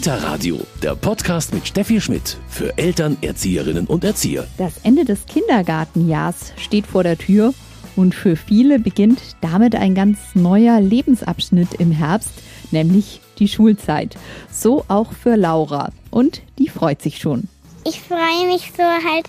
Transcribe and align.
Kita 0.00 0.16
Radio, 0.16 0.58
der 0.82 0.94
Podcast 0.94 1.52
mit 1.52 1.66
Steffi 1.66 2.00
Schmidt 2.00 2.38
für 2.48 2.78
Eltern, 2.78 3.18
Erzieherinnen 3.20 3.86
und 3.86 4.02
Erzieher. 4.02 4.46
Das 4.56 4.78
Ende 4.82 5.04
des 5.04 5.26
Kindergartenjahrs 5.26 6.54
steht 6.56 6.86
vor 6.86 7.02
der 7.02 7.18
Tür 7.18 7.52
und 7.96 8.14
für 8.14 8.34
viele 8.34 8.78
beginnt 8.78 9.20
damit 9.42 9.74
ein 9.74 9.94
ganz 9.94 10.18
neuer 10.32 10.80
Lebensabschnitt 10.80 11.74
im 11.74 11.90
Herbst, 11.92 12.32
nämlich 12.70 13.20
die 13.38 13.48
Schulzeit. 13.48 14.16
So 14.50 14.86
auch 14.88 15.12
für 15.12 15.36
Laura. 15.36 15.92
Und 16.10 16.40
die 16.58 16.70
freut 16.70 17.02
sich 17.02 17.18
schon. 17.18 17.48
Ich 17.84 18.00
freue 18.00 18.46
mich 18.46 18.72
so 18.76 18.82
halt, 18.82 19.26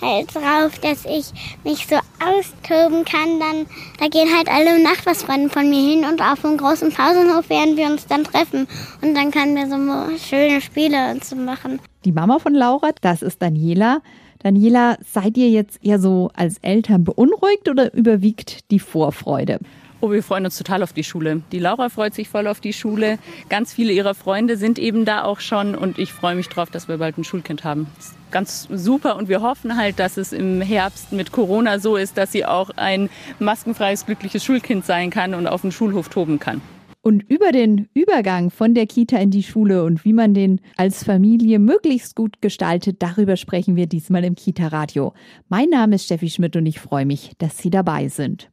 halt 0.00 0.34
drauf, 0.34 0.78
dass 0.78 1.04
ich 1.04 1.32
mich 1.64 1.86
so 1.88 1.96
austoben 2.24 3.04
kann. 3.04 3.40
Dann, 3.40 3.66
da 3.98 4.08
gehen 4.08 4.28
halt 4.34 4.48
alle 4.48 4.80
Nachbarsfreunde 4.82 5.48
von 5.48 5.68
mir 5.68 5.90
hin 5.90 6.04
und 6.04 6.22
auf 6.22 6.44
einem 6.44 6.58
großen 6.58 6.92
Pausenhof 6.92 7.48
werden 7.50 7.76
wir 7.76 7.86
uns 7.86 8.06
dann 8.06 8.24
treffen. 8.24 8.68
Und 9.02 9.14
dann 9.14 9.30
können 9.32 9.56
wir 9.56 9.68
so 9.68 10.18
schöne 10.18 10.60
Spiele 10.60 11.10
und 11.10 11.24
so 11.24 11.34
machen. 11.34 11.80
Die 12.04 12.12
Mama 12.12 12.38
von 12.38 12.54
Laura, 12.54 12.90
das 13.00 13.22
ist 13.22 13.42
Daniela. 13.42 14.00
Daniela, 14.40 14.96
seid 15.04 15.36
ihr 15.36 15.50
jetzt 15.50 15.84
eher 15.84 15.98
so 15.98 16.30
als 16.34 16.58
Eltern 16.58 17.02
beunruhigt 17.02 17.68
oder 17.68 17.92
überwiegt 17.92 18.70
die 18.70 18.78
Vorfreude? 18.78 19.58
Oh, 20.00 20.12
wir 20.12 20.22
freuen 20.22 20.44
uns 20.44 20.56
total 20.56 20.84
auf 20.84 20.92
die 20.92 21.02
Schule. 21.02 21.42
Die 21.50 21.58
Laura 21.58 21.88
freut 21.88 22.14
sich 22.14 22.28
voll 22.28 22.46
auf 22.46 22.60
die 22.60 22.72
Schule. 22.72 23.18
Ganz 23.48 23.72
viele 23.72 23.92
ihrer 23.92 24.14
Freunde 24.14 24.56
sind 24.56 24.78
eben 24.78 25.04
da 25.04 25.24
auch 25.24 25.40
schon 25.40 25.74
und 25.74 25.98
ich 25.98 26.12
freue 26.12 26.36
mich 26.36 26.48
drauf, 26.48 26.70
dass 26.70 26.86
wir 26.86 26.98
bald 26.98 27.18
ein 27.18 27.24
Schulkind 27.24 27.64
haben. 27.64 27.88
ganz 28.30 28.68
super 28.70 29.16
und 29.16 29.28
wir 29.28 29.42
hoffen 29.42 29.76
halt, 29.76 29.98
dass 29.98 30.16
es 30.16 30.32
im 30.32 30.60
Herbst 30.60 31.12
mit 31.12 31.32
Corona 31.32 31.80
so 31.80 31.96
ist, 31.96 32.16
dass 32.16 32.30
sie 32.30 32.44
auch 32.44 32.70
ein 32.76 33.10
maskenfreies, 33.40 34.06
glückliches 34.06 34.44
Schulkind 34.44 34.84
sein 34.84 35.10
kann 35.10 35.34
und 35.34 35.48
auf 35.48 35.62
dem 35.62 35.72
Schulhof 35.72 36.10
toben 36.10 36.38
kann. 36.38 36.60
Und 37.00 37.22
über 37.22 37.50
den 37.50 37.88
Übergang 37.94 38.50
von 38.50 38.74
der 38.74 38.86
Kita 38.86 39.16
in 39.16 39.30
die 39.30 39.42
Schule 39.42 39.82
und 39.82 40.04
wie 40.04 40.12
man 40.12 40.32
den 40.32 40.60
als 40.76 41.02
Familie 41.02 41.58
möglichst 41.58 42.14
gut 42.14 42.40
gestaltet, 42.40 42.96
darüber 43.00 43.36
sprechen 43.36 43.74
wir 43.74 43.86
diesmal 43.86 44.22
im 44.24 44.36
Kita-Radio. 44.36 45.14
Mein 45.48 45.70
Name 45.70 45.96
ist 45.96 46.04
Steffi 46.04 46.28
Schmidt 46.30 46.54
und 46.54 46.66
ich 46.66 46.78
freue 46.78 47.06
mich, 47.06 47.32
dass 47.38 47.58
Sie 47.58 47.70
dabei 47.70 48.08
sind. 48.08 48.50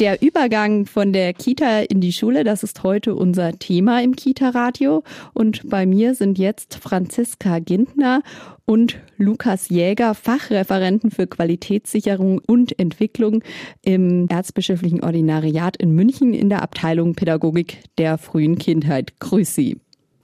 Der 0.00 0.22
Übergang 0.22 0.86
von 0.86 1.12
der 1.12 1.34
Kita 1.34 1.80
in 1.80 2.00
die 2.00 2.14
Schule, 2.14 2.42
das 2.42 2.62
ist 2.62 2.82
heute 2.84 3.14
unser 3.14 3.58
Thema 3.58 4.02
im 4.02 4.16
Kita-Radio. 4.16 5.04
Und 5.34 5.68
bei 5.68 5.84
mir 5.84 6.14
sind 6.14 6.38
jetzt 6.38 6.76
Franziska 6.76 7.58
Gintner 7.58 8.22
und 8.64 8.98
Lukas 9.18 9.68
Jäger, 9.68 10.14
Fachreferenten 10.14 11.10
für 11.10 11.26
Qualitätssicherung 11.26 12.38
und 12.38 12.78
Entwicklung 12.78 13.44
im 13.82 14.26
Erzbischöflichen 14.30 15.04
Ordinariat 15.04 15.76
in 15.76 15.94
München 15.94 16.32
in 16.32 16.48
der 16.48 16.62
Abteilung 16.62 17.14
Pädagogik 17.14 17.80
der 17.98 18.16
frühen 18.16 18.56
Kindheit. 18.56 19.20
Grüß 19.20 19.54
Sie. 19.54 19.76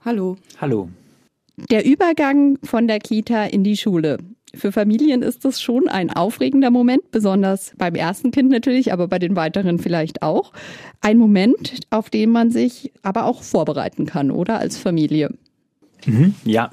Hallo. 0.03 0.37
Hallo. 0.59 0.89
Der 1.69 1.85
Übergang 1.85 2.57
von 2.63 2.87
der 2.87 2.97
Kita 2.97 3.45
in 3.45 3.63
die 3.63 3.77
Schule. 3.77 4.17
Für 4.55 4.71
Familien 4.71 5.21
ist 5.21 5.43
das 5.45 5.61
schon 5.61 5.87
ein 5.89 6.09
aufregender 6.09 6.71
Moment, 6.71 7.11
besonders 7.11 7.73
beim 7.77 7.95
ersten 7.95 8.31
Kind 8.31 8.49
natürlich, 8.49 8.93
aber 8.93 9.07
bei 9.07 9.19
den 9.19 9.35
weiteren 9.35 9.77
vielleicht 9.77 10.21
auch. 10.21 10.53
Ein 11.01 11.17
Moment, 11.17 11.81
auf 11.89 12.09
den 12.09 12.31
man 12.31 12.49
sich 12.49 12.91
aber 13.03 13.25
auch 13.25 13.43
vorbereiten 13.43 14.05
kann, 14.05 14.31
oder 14.31 14.59
als 14.59 14.77
Familie. 14.77 15.33
Mhm, 16.05 16.35
ja, 16.45 16.69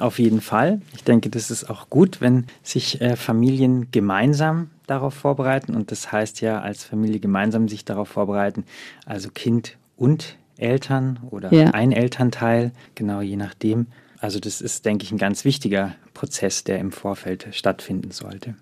auf 0.00 0.18
jeden 0.18 0.40
Fall. 0.40 0.80
Ich 0.94 1.04
denke, 1.04 1.30
das 1.30 1.50
ist 1.50 1.70
auch 1.70 1.88
gut, 1.88 2.20
wenn 2.20 2.46
sich 2.62 3.00
äh, 3.00 3.16
Familien 3.16 3.90
gemeinsam 3.90 4.70
darauf 4.86 5.14
vorbereiten. 5.14 5.74
Und 5.74 5.90
das 5.90 6.12
heißt 6.12 6.40
ja, 6.42 6.60
als 6.60 6.84
Familie 6.84 7.20
gemeinsam 7.20 7.68
sich 7.68 7.84
darauf 7.84 8.08
vorbereiten, 8.08 8.64
also 9.06 9.30
Kind 9.30 9.78
und 9.96 10.36
Eltern 10.58 11.18
oder 11.30 11.52
ja. 11.52 11.70
ein 11.70 11.92
Elternteil, 11.92 12.72
genau 12.94 13.20
je 13.20 13.36
nachdem. 13.36 13.86
Also 14.24 14.40
das 14.40 14.62
ist, 14.62 14.86
denke 14.86 15.04
ich, 15.04 15.12
ein 15.12 15.18
ganz 15.18 15.44
wichtiger 15.44 15.96
Prozess, 16.14 16.64
der 16.64 16.78
im 16.78 16.92
Vorfeld 16.92 17.48
stattfinden 17.50 18.10
sollte. 18.10 18.54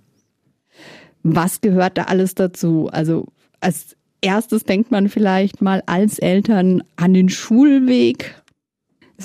Was 1.22 1.60
gehört 1.60 1.96
da 1.96 2.02
alles 2.06 2.34
dazu? 2.34 2.88
Also 2.90 3.28
als 3.60 3.94
erstes 4.20 4.64
denkt 4.64 4.90
man 4.90 5.08
vielleicht 5.08 5.62
mal 5.62 5.84
als 5.86 6.18
Eltern 6.18 6.82
an 6.96 7.14
den 7.14 7.28
Schulweg. 7.28 8.34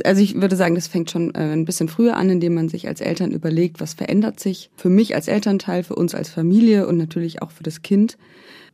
Also 0.06 0.22
ich 0.22 0.40
würde 0.40 0.56
sagen, 0.56 0.76
das 0.76 0.86
fängt 0.86 1.10
schon 1.10 1.34
äh, 1.34 1.40
ein 1.40 1.66
bisschen 1.66 1.90
früher 1.90 2.16
an, 2.16 2.30
indem 2.30 2.54
man 2.54 2.70
sich 2.70 2.88
als 2.88 3.02
Eltern 3.02 3.32
überlegt, 3.32 3.82
was 3.82 3.96
verändert 3.96 4.40
sich 4.40 4.70
für 4.78 4.90
mich 4.90 5.16
als 5.16 5.28
Elternteil, 5.28 5.82
für 5.82 5.96
uns 5.96 6.14
als 6.14 6.30
Familie 6.30 6.86
und 6.86 6.98
natürlich 6.98 7.42
auch 7.42 7.50
für 7.50 7.64
das 7.64 7.82
Kind 7.82 8.16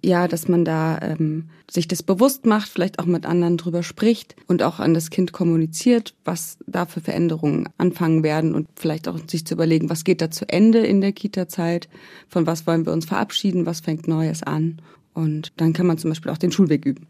ja, 0.04 0.28
dass 0.28 0.48
man 0.48 0.66
da 0.66 1.00
ähm, 1.02 1.46
sich 1.72 1.88
das 1.88 2.04
bewusst 2.04 2.46
macht, 2.46 2.68
vielleicht 2.68 3.00
auch 3.00 3.06
mit 3.06 3.26
anderen 3.26 3.58
drüber 3.58 3.84
spricht 3.84 4.36
und 4.48 4.62
auch 4.62 4.80
an 4.80 4.94
das 4.94 5.10
Kind 5.10 5.32
kommuniziert, 5.32 6.14
was 6.26 6.58
da 6.68 6.86
für 6.86 7.00
Veränderungen 7.00 7.70
anfangen 7.78 8.22
werden 8.22 8.54
und 8.54 8.68
vielleicht 8.76 9.08
auch 9.08 9.18
sich 9.28 9.46
zu 9.46 9.54
überlegen, 9.54 9.90
was 9.90 10.04
geht 10.04 10.22
da 10.22 10.30
zu 10.30 10.48
Ende 10.50 10.80
in 10.80 11.00
der 11.00 11.14
Kita-Zeit, 11.14 11.88
von 12.28 12.46
was 12.46 12.68
wollen 12.68 12.86
wir 12.86 12.92
uns 12.92 13.06
verabschieden, 13.06 13.66
was 13.66 13.80
fängt 13.80 14.08
Neues 14.08 14.44
an. 14.44 14.82
Und 15.14 15.54
dann 15.58 15.74
kann 15.74 15.88
man 15.88 15.98
zum 15.98 16.12
Beispiel 16.12 16.32
auch 16.32 16.38
den 16.38 16.52
Schulweg 16.52 16.86
üben. 16.86 17.08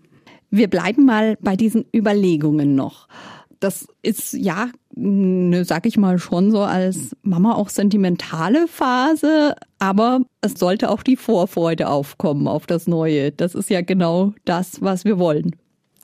Wir 0.52 0.68
bleiben 0.68 1.06
mal 1.06 1.36
bei 1.42 1.56
diesen 1.56 1.86
Überlegungen 1.96 2.76
noch. 2.76 3.08
Das 3.64 3.88
ist 4.02 4.34
ja, 4.34 4.68
ne, 4.94 5.64
sag 5.64 5.86
ich 5.86 5.96
mal, 5.96 6.20
schon 6.20 6.52
so 6.52 6.64
als 6.64 7.16
Mama 7.22 7.54
auch 7.56 7.70
sentimentale 7.70 8.68
Phase, 8.68 9.56
aber 9.80 10.20
es 10.42 10.56
sollte 10.56 10.90
auch 10.90 11.02
die 11.02 11.16
Vorfreude 11.16 11.88
aufkommen 11.88 12.50
auf 12.50 12.68
das 12.68 12.88
Neue. 12.88 13.32
Das 13.32 13.56
ist 13.56 13.70
ja 13.70 13.80
genau 13.80 14.34
das, 14.44 14.82
was 14.82 15.06
wir 15.06 15.18
wollen. 15.18 15.56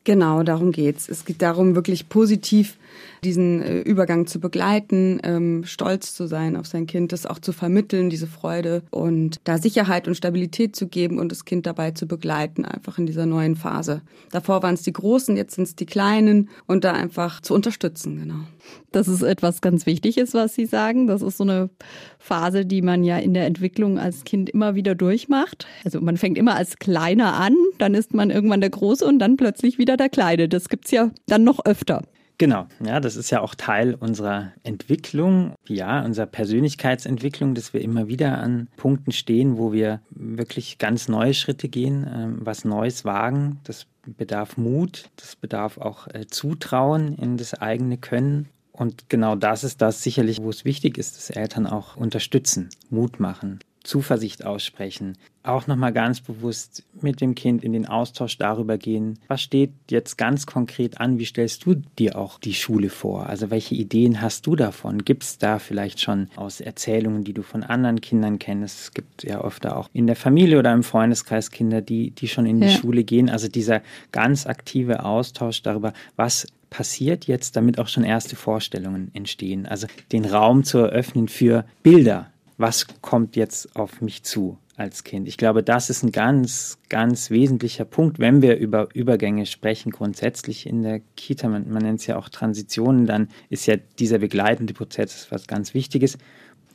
Genau, 0.06 0.44
darum 0.44 0.72
geht's. 0.72 1.10
Es 1.10 1.26
geht 1.26 1.42
darum, 1.42 1.76
wirklich 1.76 2.08
positiv 2.08 2.78
diesen 3.24 3.62
äh, 3.62 3.80
Übergang 3.82 4.28
zu 4.28 4.40
begleiten, 4.40 5.20
ähm, 5.24 5.64
stolz 5.66 6.14
zu 6.14 6.28
sein 6.28 6.56
auf 6.56 6.68
sein 6.68 6.88
Kind, 6.88 7.12
das 7.12 7.26
auch 7.26 7.40
zu 7.40 7.52
vermitteln, 7.52 8.10
diese 8.10 8.28
Freude 8.28 8.84
und 8.92 9.38
da 9.44 9.58
Sicherheit 9.58 10.08
und 10.08 10.16
Stabilität 10.16 10.76
zu 10.76 10.88
geben 10.88 11.20
und 11.20 11.32
das 11.32 11.46
Kind 11.46 11.66
dabei 11.66 11.92
zu 11.92 12.08
begleiten, 12.08 12.66
einfach 12.66 12.98
in 12.98 13.06
dieser 13.06 13.26
neuen 13.26 13.56
Phase. 13.56 14.02
Davor 14.32 14.64
waren 14.64 14.76
es 14.76 14.84
die 14.84 14.94
Großen, 14.94 15.36
jetzt 15.38 15.56
sind 15.56 15.66
es 15.66 15.76
die 15.76 15.86
Kleinen 15.86 16.50
und 16.68 16.84
da 16.84 16.94
einfach 16.94 17.42
zu 17.42 17.54
unterstützen, 17.54 18.20
genau. 18.20 18.46
Das 18.92 19.08
ist 19.08 19.22
etwas 19.22 19.62
ganz 19.62 19.86
Wichtiges, 19.86 20.34
was 20.34 20.56
Sie 20.56 20.66
sagen. 20.66 21.08
Das 21.08 21.22
ist 21.22 21.38
so 21.38 21.44
eine 21.44 21.70
Phase, 22.18 22.66
die 22.66 22.82
man 22.82 23.04
ja 23.04 23.18
in 23.18 23.34
der 23.34 23.46
Entwicklung 23.46 24.00
als 24.00 24.24
Kind 24.24 24.50
immer 24.50 24.76
wieder 24.76 24.96
durchmacht. 24.96 25.68
Also 25.86 26.02
man 26.02 26.18
fängt 26.18 26.38
immer 26.38 26.56
als 26.56 26.78
Kleiner 26.78 27.36
an, 27.36 27.56
dann 27.78 27.94
ist 27.94 28.14
man 28.14 28.30
irgendwann 28.30 28.62
der 28.62 28.70
Große 28.70 29.06
und 29.06 29.20
dann 29.20 29.38
plötzlich 29.38 29.78
wieder 29.78 29.98
der 29.98 30.10
Kleine. 30.10 30.50
Das 30.50 30.70
gibt's 30.70 30.92
ja 30.92 31.12
dann 31.28 31.44
noch 31.44 31.66
öfter. 31.66 32.04
Genau, 32.40 32.68
ja, 32.82 33.02
das 33.02 33.18
ist 33.18 33.32
ja 33.32 33.42
auch 33.42 33.54
Teil 33.54 33.96
unserer 33.96 34.54
Entwicklung, 34.64 35.56
ja, 35.68 36.02
unserer 36.06 36.26
Persönlichkeitsentwicklung, 36.26 37.54
dass 37.54 37.74
wir 37.74 37.82
immer 37.82 38.08
wieder 38.08 38.38
an 38.38 38.70
Punkten 38.78 39.12
stehen, 39.12 39.58
wo 39.58 39.74
wir 39.74 40.00
wirklich 40.10 40.78
ganz 40.78 41.10
neue 41.10 41.34
Schritte 41.34 41.68
gehen, 41.68 42.06
äh, 42.06 42.28
was 42.46 42.64
Neues 42.64 43.04
wagen. 43.04 43.60
Das 43.66 43.88
bedarf 44.06 44.56
Mut, 44.56 45.10
das 45.18 45.36
bedarf 45.36 45.78
auch 45.78 46.08
äh, 46.08 46.28
Zutrauen 46.28 47.14
in 47.16 47.36
das 47.36 47.56
eigene 47.56 47.98
Können. 47.98 48.48
Und 48.72 49.10
genau 49.10 49.36
das 49.36 49.66
ist 49.66 49.82
das 49.82 50.02
sicherlich, 50.02 50.42
wo 50.42 50.50
es 50.50 50.64
wichtig 50.64 50.98
ist, 50.98 51.18
dass 51.18 51.32
Eltern 51.32 51.68
auch 51.68 51.98
unterstützen, 51.98 52.70
Mut 52.90 53.20
machen, 53.20 53.60
Zuversicht 53.84 54.46
aussprechen, 54.46 55.18
auch 55.44 55.68
nochmal 55.68 55.94
ganz 55.94 56.22
bewusst 56.22 56.84
mit 57.02 57.22
dem 57.22 57.34
Kind 57.34 57.64
in 57.64 57.74
den 57.74 57.88
Austausch 57.88 58.38
darüber 58.38 58.78
gehen, 58.78 59.20
was 59.28 59.42
steht 59.42 59.72
jetzt 59.90 60.18
ganz 60.18 60.46
konkret 60.46 61.00
an, 61.00 61.18
wie 61.18 61.26
stellst 61.26 61.66
du 61.66 61.76
dir 61.98 62.18
auch 62.18 62.40
die 62.40 62.54
Schule 62.54 62.90
vor? 62.90 63.28
Also 63.28 63.50
welche 63.50 63.76
Ideen 63.76 64.22
hast 64.22 64.46
du 64.48 64.56
davon? 64.56 65.06
Gibt 65.06 65.24
es 65.24 65.38
da 65.38 65.60
vielleicht 65.60 66.02
schon 66.02 66.30
aus 66.36 66.60
Erzählungen, 66.60 67.24
die 67.24 67.34
du 67.34 67.42
von 67.42 67.64
anderen 67.64 68.02
Kindern 68.02 68.38
kennst? 68.38 68.80
Es 68.80 68.94
gibt 68.94 69.24
ja 69.24 69.44
oft 69.44 69.66
auch 69.66 69.90
in 69.94 70.08
der 70.08 70.16
Familie 70.16 70.60
oder 70.60 70.74
im 70.74 70.84
Freundeskreis 70.84 71.52
Kinder, 71.52 71.82
die, 71.82 72.12
die 72.12 72.28
schon 72.28 72.46
in 72.46 72.60
die 72.60 72.68
ja. 72.68 72.74
Schule 72.74 73.04
gehen. 73.04 73.30
Also 73.30 73.48
dieser 73.48 73.82
ganz 74.12 74.46
aktive 74.46 75.06
Austausch 75.06 75.62
darüber, 75.62 75.94
was 76.16 76.48
passiert 76.70 77.26
jetzt, 77.26 77.56
damit 77.56 77.80
auch 77.80 77.88
schon 77.88 78.04
erste 78.04 78.36
Vorstellungen 78.36 79.10
entstehen. 79.14 79.66
Also 79.66 79.88
den 80.12 80.26
Raum 80.26 80.64
zu 80.64 80.80
eröffnen 80.80 81.28
für 81.28 81.66
Bilder, 81.82 82.32
was 82.60 82.88
kommt 83.02 83.36
jetzt 83.36 83.76
auf 83.76 84.02
mich 84.02 84.24
zu 84.24 84.58
als 84.76 85.04
Kind. 85.04 85.28
Ich 85.28 85.38
glaube, 85.38 85.64
das 85.64 85.90
ist 85.90 86.04
ein 86.04 86.12
ganz, 86.12 86.78
ganz 86.88 87.32
wesentlicher 87.32 87.86
Punkt, 87.86 88.20
wenn 88.20 88.42
wir 88.42 88.58
über 88.58 88.88
Übergänge 88.94 89.46
sprechen, 89.46 89.92
grundsätzlich 89.92 90.66
in 90.66 90.84
der 90.84 91.02
Kita, 91.16 91.50
man, 91.50 91.70
man 91.70 91.84
nennt 91.84 92.00
es 92.00 92.08
ja 92.08 92.18
auch 92.18 92.30
Transitionen, 92.30 93.06
dann 93.06 93.30
ist 93.50 93.66
ja 93.66 93.76
dieser 93.78 94.20
begleitende 94.20 94.74
Prozess 94.74 95.28
was 95.32 95.48
ganz 95.48 95.74
Wichtiges. 95.74 96.18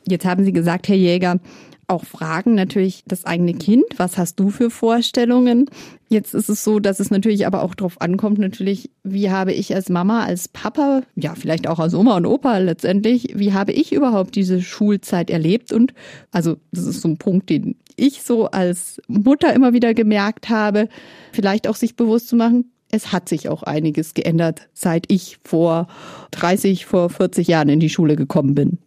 Jetzt 0.07 0.25
haben 0.25 0.43
Sie 0.43 0.53
gesagt, 0.53 0.87
Herr 0.87 0.95
Jäger, 0.95 1.39
auch 1.87 2.03
fragen 2.03 2.55
natürlich 2.55 3.03
das 3.07 3.25
eigene 3.25 3.53
Kind, 3.53 3.85
was 3.97 4.17
hast 4.17 4.39
du 4.39 4.49
für 4.49 4.69
Vorstellungen? 4.69 5.69
Jetzt 6.09 6.33
ist 6.33 6.49
es 6.49 6.63
so, 6.63 6.79
dass 6.79 6.99
es 6.99 7.11
natürlich 7.11 7.45
aber 7.45 7.61
auch 7.61 7.75
darauf 7.75 8.01
ankommt, 8.01 8.39
natürlich, 8.39 8.89
wie 9.03 9.29
habe 9.29 9.53
ich 9.53 9.73
als 9.75 9.89
Mama, 9.89 10.23
als 10.23 10.47
Papa, 10.47 11.03
ja, 11.15 11.35
vielleicht 11.35 11.67
auch 11.67 11.79
als 11.79 11.93
Oma 11.93 12.17
und 12.17 12.25
Opa 12.25 12.57
letztendlich, 12.57 13.33
wie 13.35 13.53
habe 13.53 13.71
ich 13.71 13.93
überhaupt 13.93 14.35
diese 14.35 14.61
Schulzeit 14.61 15.29
erlebt? 15.29 15.71
Und 15.71 15.93
also, 16.31 16.57
das 16.71 16.85
ist 16.85 17.01
so 17.01 17.07
ein 17.07 17.17
Punkt, 17.17 17.49
den 17.49 17.75
ich 17.97 18.23
so 18.23 18.45
als 18.47 19.01
Mutter 19.07 19.53
immer 19.53 19.73
wieder 19.73 19.93
gemerkt 19.93 20.49
habe, 20.49 20.89
vielleicht 21.33 21.67
auch 21.67 21.75
sich 21.75 21.95
bewusst 21.95 22.29
zu 22.29 22.35
machen, 22.35 22.71
es 22.91 23.11
hat 23.11 23.29
sich 23.29 23.49
auch 23.49 23.63
einiges 23.63 24.13
geändert, 24.13 24.69
seit 24.73 25.11
ich 25.11 25.37
vor 25.43 25.87
30, 26.31 26.85
vor 26.85 27.09
40 27.09 27.47
Jahren 27.47 27.69
in 27.69 27.79
die 27.79 27.89
Schule 27.89 28.15
gekommen 28.15 28.55
bin. 28.55 28.79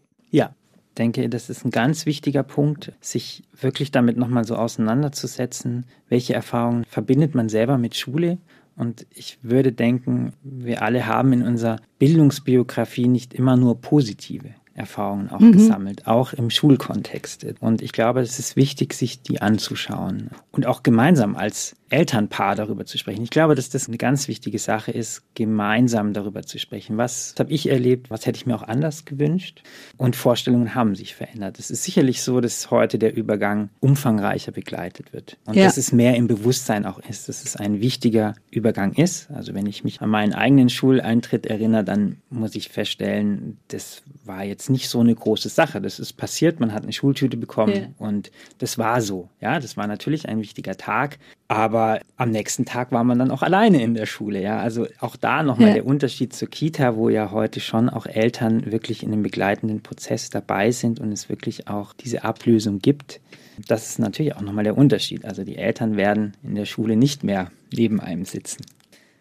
Denke, 0.99 1.29
das 1.29 1.49
ist 1.49 1.65
ein 1.65 1.71
ganz 1.71 2.07
wichtiger 2.07 2.43
Punkt, 2.43 2.93
sich 3.01 3.45
wirklich 3.59 3.91
damit 3.91 4.17
nochmal 4.17 4.45
so 4.45 4.57
auseinanderzusetzen, 4.57 5.87
welche 6.09 6.35
Erfahrungen 6.35 6.85
verbindet 6.85 7.35
man 7.35 7.49
selber 7.49 7.79
mit 7.79 7.97
Schule. 7.97 8.39
Und 8.77 9.07
ich 9.15 9.39
würde 9.43 9.73
denken, 9.73 10.33
wir 10.43 10.83
alle 10.83 11.07
haben 11.07 11.33
in 11.33 11.43
unserer 11.43 11.81
Bildungsbiografie 11.99 13.09
nicht 13.09 13.35
immer 13.35 13.57
nur 13.57 13.81
positive 13.81 14.51
Erfahrungen 14.79 15.29
auch 15.31 15.41
mhm. 15.41 15.53
gesammelt, 15.53 16.07
auch 16.07 16.33
im 16.33 16.51
Schulkontext. 16.51 17.45
Und 17.61 17.83
ich 17.83 17.93
glaube, 17.93 18.21
es 18.21 18.39
ist 18.39 18.57
wichtig, 18.57 18.95
sich 18.95 19.23
die 19.23 19.43
anzuschauen 19.43 20.31
und 20.53 20.67
auch 20.67 20.83
gemeinsam 20.83 21.37
als 21.37 21.77
Elternpaar 21.91 22.55
darüber 22.55 22.85
zu 22.85 22.99
sprechen. 22.99 23.23
Ich 23.23 23.31
glaube, 23.31 23.55
dass 23.55 23.71
das 23.71 23.89
eine 23.89 23.99
ganz 23.99 24.29
wichtige 24.29 24.59
Sache 24.59 24.91
ist, 24.91 25.23
gemeinsam 25.35 26.13
darüber 26.13 26.43
zu 26.43 26.59
sprechen. 26.59 26.97
Was 26.97 27.35
habe 27.39 27.53
ich 27.53 27.69
erlebt? 27.69 28.11
Was 28.11 28.27
hätte 28.27 28.37
ich 28.37 28.47
mir 28.47 28.55
auch 28.55 28.63
anders 28.63 29.05
gewünscht? 29.05 29.63
Und 29.97 30.17
Vorstellungen 30.17 30.75
haben 30.75 30.95
sich 30.95 31.15
verändert. 31.15 31.59
Es 31.59 31.71
ist 31.71 31.85
sicherlich 31.85 32.23
so, 32.23 32.41
dass 32.41 32.71
heute 32.71 32.99
der 32.99 33.17
Übergang 33.17 33.71
umfangreicher 33.81 34.53
begleitet 34.53 35.13
wird 35.13 35.39
und 35.47 35.57
ja. 35.57 35.65
dass 35.65 35.77
es 35.77 35.93
mehr 35.93 36.17
im 36.17 36.27
Bewusstsein 36.27 36.85
auch 36.85 36.99
ist, 36.99 37.29
dass 37.29 37.45
es 37.45 37.57
ein 37.57 37.81
wichtiger 37.81 38.35
Übergang 38.51 38.93
ist. 38.93 39.31
Also 39.31 39.55
wenn 39.55 39.67
ich 39.67 39.85
mich 39.85 40.01
an 40.01 40.11
meinen 40.11 40.35
eigenen 40.35 40.69
Schuleintritt 40.69 41.47
erinnere, 41.47 41.85
dann 41.85 42.19
muss 42.31 42.55
ich 42.55 42.69
feststellen, 42.69 43.59
das 43.69 44.03
war 44.25 44.45
jetzt 44.45 44.71
nicht 44.71 44.89
so 44.89 45.01
eine 45.01 45.15
große 45.15 45.49
Sache. 45.49 45.81
Das 45.81 45.99
ist 45.99 46.15
passiert, 46.15 46.61
man 46.61 46.73
hat 46.73 46.83
eine 46.83 46.93
Schultüte 46.93 47.37
bekommen 47.37 47.75
ja. 47.75 47.89
und 47.99 48.31
das 48.59 48.79
war 48.79 49.01
so. 49.01 49.29
Ja, 49.41 49.59
das 49.61 49.77
war 49.77 49.87
natürlich 49.87 50.29
ein 50.29 50.41
wichtiger 50.41 50.77
Tag, 50.77 51.19
aber 51.49 52.01
am 52.19 52.31
nächsten 52.31 52.67
Tag 52.67 52.93
war 52.93 53.03
man 53.05 53.19
dann 53.19 53.31
auch 53.31 53.43
alleine 53.43 53.83
in 53.83 53.95
der 53.95 54.05
Schule. 54.05 54.41
Ja, 54.43 54.59
also 54.59 54.87
auch 55.01 55.17
da 55.17 55.43
nochmal 55.43 55.69
ja. 55.69 55.75
der 55.75 55.87
Unterschied 55.87 56.35
zur 56.35 56.49
Kita, 56.49 56.95
wo 56.95 57.09
ja 57.09 57.31
heute 57.31 57.61
schon 57.61 57.89
auch 57.89 58.05
Eltern 58.05 58.71
wirklich 58.71 59.03
in 59.03 59.11
dem 59.11 59.23
begleitenden 59.23 59.81
Prozess 59.81 60.29
dabei 60.29 60.71
sind 60.71 61.01
und 61.01 61.11
es 61.11 61.31
wirklich 61.31 61.67
auch 61.67 61.95
diese 61.95 62.23
Ablösung 62.23 62.81
gibt. 62.81 63.21
Das 63.67 63.89
ist 63.89 63.99
natürlich 63.99 64.37
auch 64.37 64.43
nochmal 64.43 64.65
der 64.65 64.77
Unterschied. 64.77 65.25
Also 65.25 65.43
die 65.43 65.57
Eltern 65.57 65.97
werden 65.97 66.35
in 66.43 66.55
der 66.55 66.67
Schule 66.67 66.97
nicht 66.97 67.25
mehr 67.25 67.51
neben 67.73 67.99
einem 67.99 68.27
sitzen. 68.27 68.65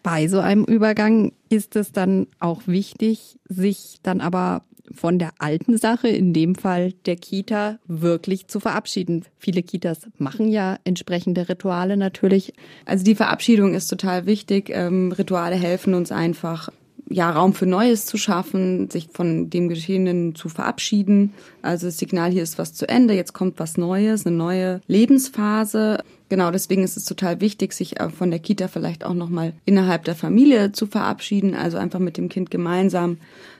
Bei 0.03 0.27
so 0.27 0.39
einem 0.39 0.65
Übergang 0.65 1.31
ist 1.49 1.77
es 1.77 1.93
dann 1.93 2.27
auch 2.39 2.61
wichtig, 2.65 3.37
sich 3.47 3.99
dann 4.03 4.19
aber 4.19 4.63
von 4.93 5.19
der 5.19 5.31
alten 5.39 5.77
Sache, 5.77 6.07
in 6.07 6.33
dem 6.33 6.55
Fall 6.55 6.93
der 7.05 7.15
Kita, 7.15 7.79
wirklich 7.87 8.47
zu 8.47 8.59
verabschieden. 8.59 9.25
Viele 9.37 9.63
Kitas 9.63 10.07
machen 10.17 10.49
ja 10.49 10.77
entsprechende 10.83 11.49
Rituale 11.49 11.97
natürlich. 11.97 12.53
Also 12.85 13.03
die 13.03 13.15
Verabschiedung 13.15 13.73
ist 13.73 13.87
total 13.87 14.25
wichtig. 14.25 14.69
Ähm, 14.69 15.11
Rituale 15.11 15.55
helfen 15.55 15.93
uns 15.93 16.11
einfach, 16.11 16.69
ja, 17.09 17.29
Raum 17.29 17.53
für 17.53 17.65
Neues 17.65 18.05
zu 18.05 18.17
schaffen, 18.17 18.89
sich 18.89 19.09
von 19.11 19.49
dem 19.49 19.69
Geschehenen 19.69 20.35
zu 20.35 20.49
verabschieden. 20.49 21.33
Also 21.61 21.87
das 21.87 21.97
Signal 21.97 22.31
hier 22.31 22.43
ist 22.43 22.57
was 22.57 22.73
zu 22.73 22.87
Ende, 22.87 23.13
jetzt 23.13 23.33
kommt 23.33 23.59
was 23.59 23.77
Neues, 23.77 24.25
eine 24.25 24.35
neue 24.35 24.81
Lebensphase. 24.87 25.99
Genau, 26.29 26.51
deswegen 26.51 26.83
ist 26.83 26.97
es 26.97 27.05
total 27.05 27.39
wichtig, 27.39 27.71
sich 27.71 27.99
äh, 27.99 28.09
von 28.09 28.29
der 28.29 28.39
Kita 28.39 28.67
vielleicht 28.67 29.05
auch 29.05 29.13
nochmal 29.13 29.53
innerhalb 29.65 30.03
der 30.03 30.15
Familie 30.15 30.73
zu 30.73 30.85
verabschieden, 30.85 31.55
also 31.55 31.77
einfach 31.77 31.99
mit 31.99 32.17
dem 32.17 32.27
Kind 32.27 32.51
gemeinsam 32.51 33.17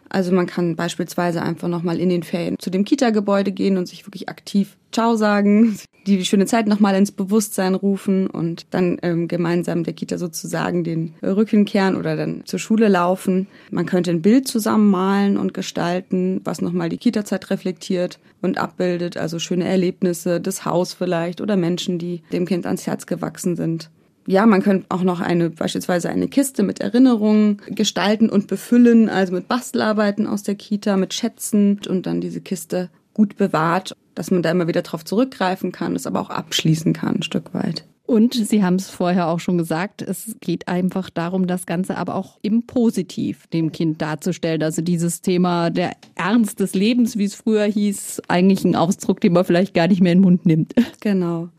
also 0.10 0.32
man 0.32 0.48
kann 0.48 0.76
beispielsweise 0.76 1.42
einfach 1.42 1.68
nochmal 1.68 2.00
in 2.00 2.10
den 2.10 2.24
Ferien 2.24 2.58
zu 2.60 2.70
dem 2.70 2.86
Kita-Gebäude 2.86 3.52
gehen 3.52 3.78
und 3.78 3.88
sich 3.88 4.06
wirklich 4.06 4.30
aktiv 4.30 4.78
Ciao 4.92 5.16
sagen, 5.16 5.78
die 6.08 6.24
schöne 6.26 6.46
Zeit 6.46 6.68
nochmal 6.68 6.96
ins 6.96 7.12
Bewusstsein 7.12 7.76
rufen 7.76 8.28
und 8.28 8.68
dann 8.72 8.98
ähm, 9.02 9.28
gemeinsam 9.28 9.84
der 9.84 9.94
Kita 9.94 10.18
sozusagen 10.18 10.84
den 10.84 11.14
Rücken 11.22 11.66
kehren 11.66 11.96
oder 11.96 12.16
dann 12.16 12.44
zur 12.46 12.60
Schule 12.60 12.88
laufen. 12.88 13.48
Man 13.70 13.86
könnte 13.86 14.12
ein 14.12 14.22
Bild 14.22 14.48
zusammen 14.48 14.90
malen 14.90 15.38
und 15.38 15.54
gestalten, 15.54 16.42
was 16.46 16.62
nochmal 16.62 16.90
die 16.90 16.98
Kita-Zeit 16.98 17.50
reflektiert 17.50 18.20
und 18.42 18.58
abbildet, 18.58 19.18
also 19.18 19.40
schöne 19.40 19.68
Erlebnisse, 19.68 20.40
das 20.40 20.64
Haus 20.64 20.94
vielleicht 20.94 21.42
oder 21.42 21.58
Menschen, 21.58 22.00
die 22.00 22.22
dem 22.32 22.46
Kind 22.46 22.66
ans 22.66 22.88
Herz 22.88 23.06
gewachsen 23.06 23.56
sind 23.56 23.90
ja, 24.28 24.46
man 24.46 24.62
könnte 24.62 24.86
auch 24.90 25.04
noch 25.04 25.22
eine, 25.22 25.50
beispielsweise 25.50 26.10
eine 26.10 26.28
Kiste 26.28 26.62
mit 26.62 26.82
Erinnerungen 26.82 27.62
gestalten 27.68 28.30
und 28.30 28.48
befüllen, 28.48 29.10
also 29.10 29.34
mit 29.34 29.48
Bastelarbeiten 29.48 30.28
aus 30.28 30.44
der 30.44 30.56
Kita, 30.56 30.98
mit 30.98 31.14
Schätzen 31.14 31.80
und 31.88 32.06
dann 32.06 32.22
diese 32.22 32.42
Kiste 32.42 32.90
gut 33.14 33.38
bewahrt, 33.38 33.96
dass 34.16 34.30
man 34.30 34.44
da 34.44 34.52
immer 34.52 34.68
wieder 34.68 34.82
drauf 34.82 35.06
zurückgreifen 35.06 35.72
kann, 35.72 35.94
das 35.94 36.06
aber 36.06 36.20
auch 36.20 36.30
abschließen 36.30 36.94
kann, 36.94 37.16
ein 37.16 37.24
Stück 37.24 37.54
weit. 37.54 37.86
Und 38.06 38.34
Sie 38.36 38.64
haben 38.64 38.76
es 38.76 38.90
vorher 38.90 39.28
auch 39.28 39.42
schon 39.42 39.58
gesagt, 39.58 40.02
es 40.02 40.38
geht 40.40 40.70
einfach 40.70 41.10
darum, 41.10 41.46
das 41.46 41.66
Ganze 41.66 41.98
aber 41.98 42.16
auch 42.16 42.40
im 42.42 42.66
Positiv 42.66 43.48
dem 43.48 43.74
Kind 43.74 44.02
darzustellen. 44.02 44.64
Also 44.64 44.82
dieses 44.82 45.22
Thema 45.22 45.70
der 45.70 45.92
Ernst 46.16 46.62
des 46.62 46.74
Lebens, 46.74 47.18
wie 47.18 47.26
es 47.26 47.36
früher 47.36 47.66
hieß, 47.66 48.22
eigentlich 48.30 48.64
ein 48.64 48.78
Ausdruck, 48.78 49.20
den 49.20 49.34
man 49.34 49.44
vielleicht 49.44 49.74
gar 49.74 49.90
nicht 49.90 50.02
mehr 50.02 50.14
in 50.14 50.20
den 50.20 50.24
Mund 50.24 50.46
nimmt. 50.46 50.74
Genau. 51.02 51.50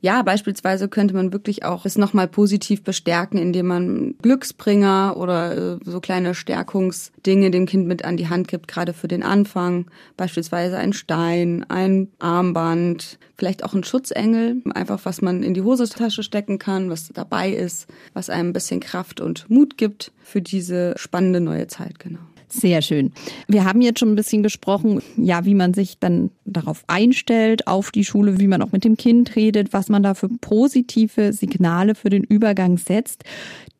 Ja, 0.00 0.22
beispielsweise 0.22 0.88
könnte 0.88 1.14
man 1.14 1.32
wirklich 1.32 1.64
auch 1.64 1.84
es 1.84 1.98
nochmal 1.98 2.28
positiv 2.28 2.82
bestärken, 2.82 3.38
indem 3.38 3.66
man 3.66 4.14
Glücksbringer 4.22 5.16
oder 5.16 5.74
äh, 5.74 5.78
so 5.84 6.00
kleine 6.00 6.34
Stärkungsdinge 6.34 7.50
dem 7.50 7.66
Kind 7.66 7.86
mit 7.86 8.04
an 8.04 8.16
die 8.16 8.28
Hand 8.28 8.48
gibt, 8.48 8.68
gerade 8.68 8.92
für 8.92 9.08
den 9.08 9.22
Anfang. 9.22 9.86
Beispielsweise 10.16 10.78
ein 10.78 10.92
Stein, 10.92 11.64
ein 11.68 12.08
Armband, 12.18 13.18
vielleicht 13.36 13.64
auch 13.64 13.74
ein 13.74 13.84
Schutzengel, 13.84 14.62
einfach 14.74 15.00
was 15.04 15.22
man 15.22 15.42
in 15.42 15.54
die 15.54 15.62
Hosentasche 15.62 16.22
stecken 16.22 16.58
kann, 16.58 16.90
was 16.90 17.08
dabei 17.08 17.50
ist, 17.50 17.86
was 18.12 18.30
einem 18.30 18.50
ein 18.50 18.52
bisschen 18.52 18.80
Kraft 18.80 19.20
und 19.20 19.48
Mut 19.48 19.76
gibt 19.76 20.12
für 20.22 20.42
diese 20.42 20.94
spannende 20.96 21.40
neue 21.40 21.66
Zeit, 21.66 21.98
genau. 21.98 22.20
Sehr 22.52 22.82
schön. 22.82 23.12
Wir 23.46 23.64
haben 23.64 23.80
jetzt 23.80 24.00
schon 24.00 24.10
ein 24.10 24.16
bisschen 24.16 24.42
gesprochen, 24.42 25.00
ja, 25.16 25.44
wie 25.44 25.54
man 25.54 25.72
sich 25.72 25.98
dann 26.00 26.30
darauf 26.44 26.82
einstellt, 26.88 27.68
auf 27.68 27.92
die 27.92 28.04
Schule, 28.04 28.40
wie 28.40 28.48
man 28.48 28.60
auch 28.60 28.72
mit 28.72 28.84
dem 28.84 28.96
Kind 28.96 29.36
redet, 29.36 29.72
was 29.72 29.88
man 29.88 30.02
da 30.02 30.14
für 30.14 30.28
positive 30.28 31.32
Signale 31.32 31.94
für 31.94 32.10
den 32.10 32.24
Übergang 32.24 32.76
setzt. 32.76 33.22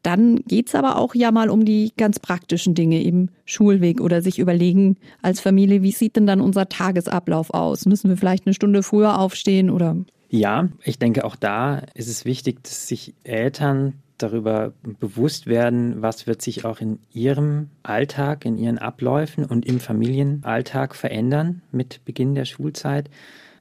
Dann 0.03 0.37
geht's 0.47 0.75
aber 0.77 0.97
auch 0.97 1.17
ja 1.17 1.33
mal 1.33 1.51
um 1.51 1.65
die 1.65 1.93
ganz 1.97 2.21
praktischen 2.21 2.75
Dinge 2.75 3.03
im 3.03 3.29
Schulweg 3.45 4.01
oder 4.01 4.23
sich 4.23 4.39
überlegen 4.39 4.97
als 5.21 5.41
Familie, 5.41 5.83
wie 5.83 5.93
sieht 5.93 6.17
denn 6.17 6.27
dann 6.27 6.41
unser 6.41 6.69
Tagesablauf 6.69 7.53
aus? 7.53 7.87
Müssen 7.87 8.09
wir 8.09 8.17
vielleicht 8.17 8.47
eine 8.47 8.55
Stunde 8.55 8.83
früher 8.85 9.19
aufstehen 9.19 9.69
oder? 9.69 9.97
Ja, 10.31 10.69
ich 10.85 10.99
denke 10.99 11.25
auch 11.25 11.35
da 11.35 11.83
ist 11.95 12.09
es 12.09 12.25
wichtig, 12.25 12.63
dass 12.63 12.87
sich 12.87 13.15
Eltern 13.25 13.95
darüber 14.23 14.73
bewusst 14.83 15.47
werden, 15.47 16.03
was 16.03 16.27
wird 16.27 16.43
sich 16.43 16.65
auch 16.65 16.81
in 16.81 16.99
ihrem 17.13 17.71
Alltag, 17.83 18.45
in 18.45 18.59
ihren 18.59 18.79
Abläufen 18.79 19.45
und 19.45 19.67
im 19.67 19.81
Familienalltag 19.81 20.95
verändern 20.95 21.63
mit 21.73 22.05
Beginn 22.05 22.35
der 22.35 22.45
Schulzeit. 22.45 23.11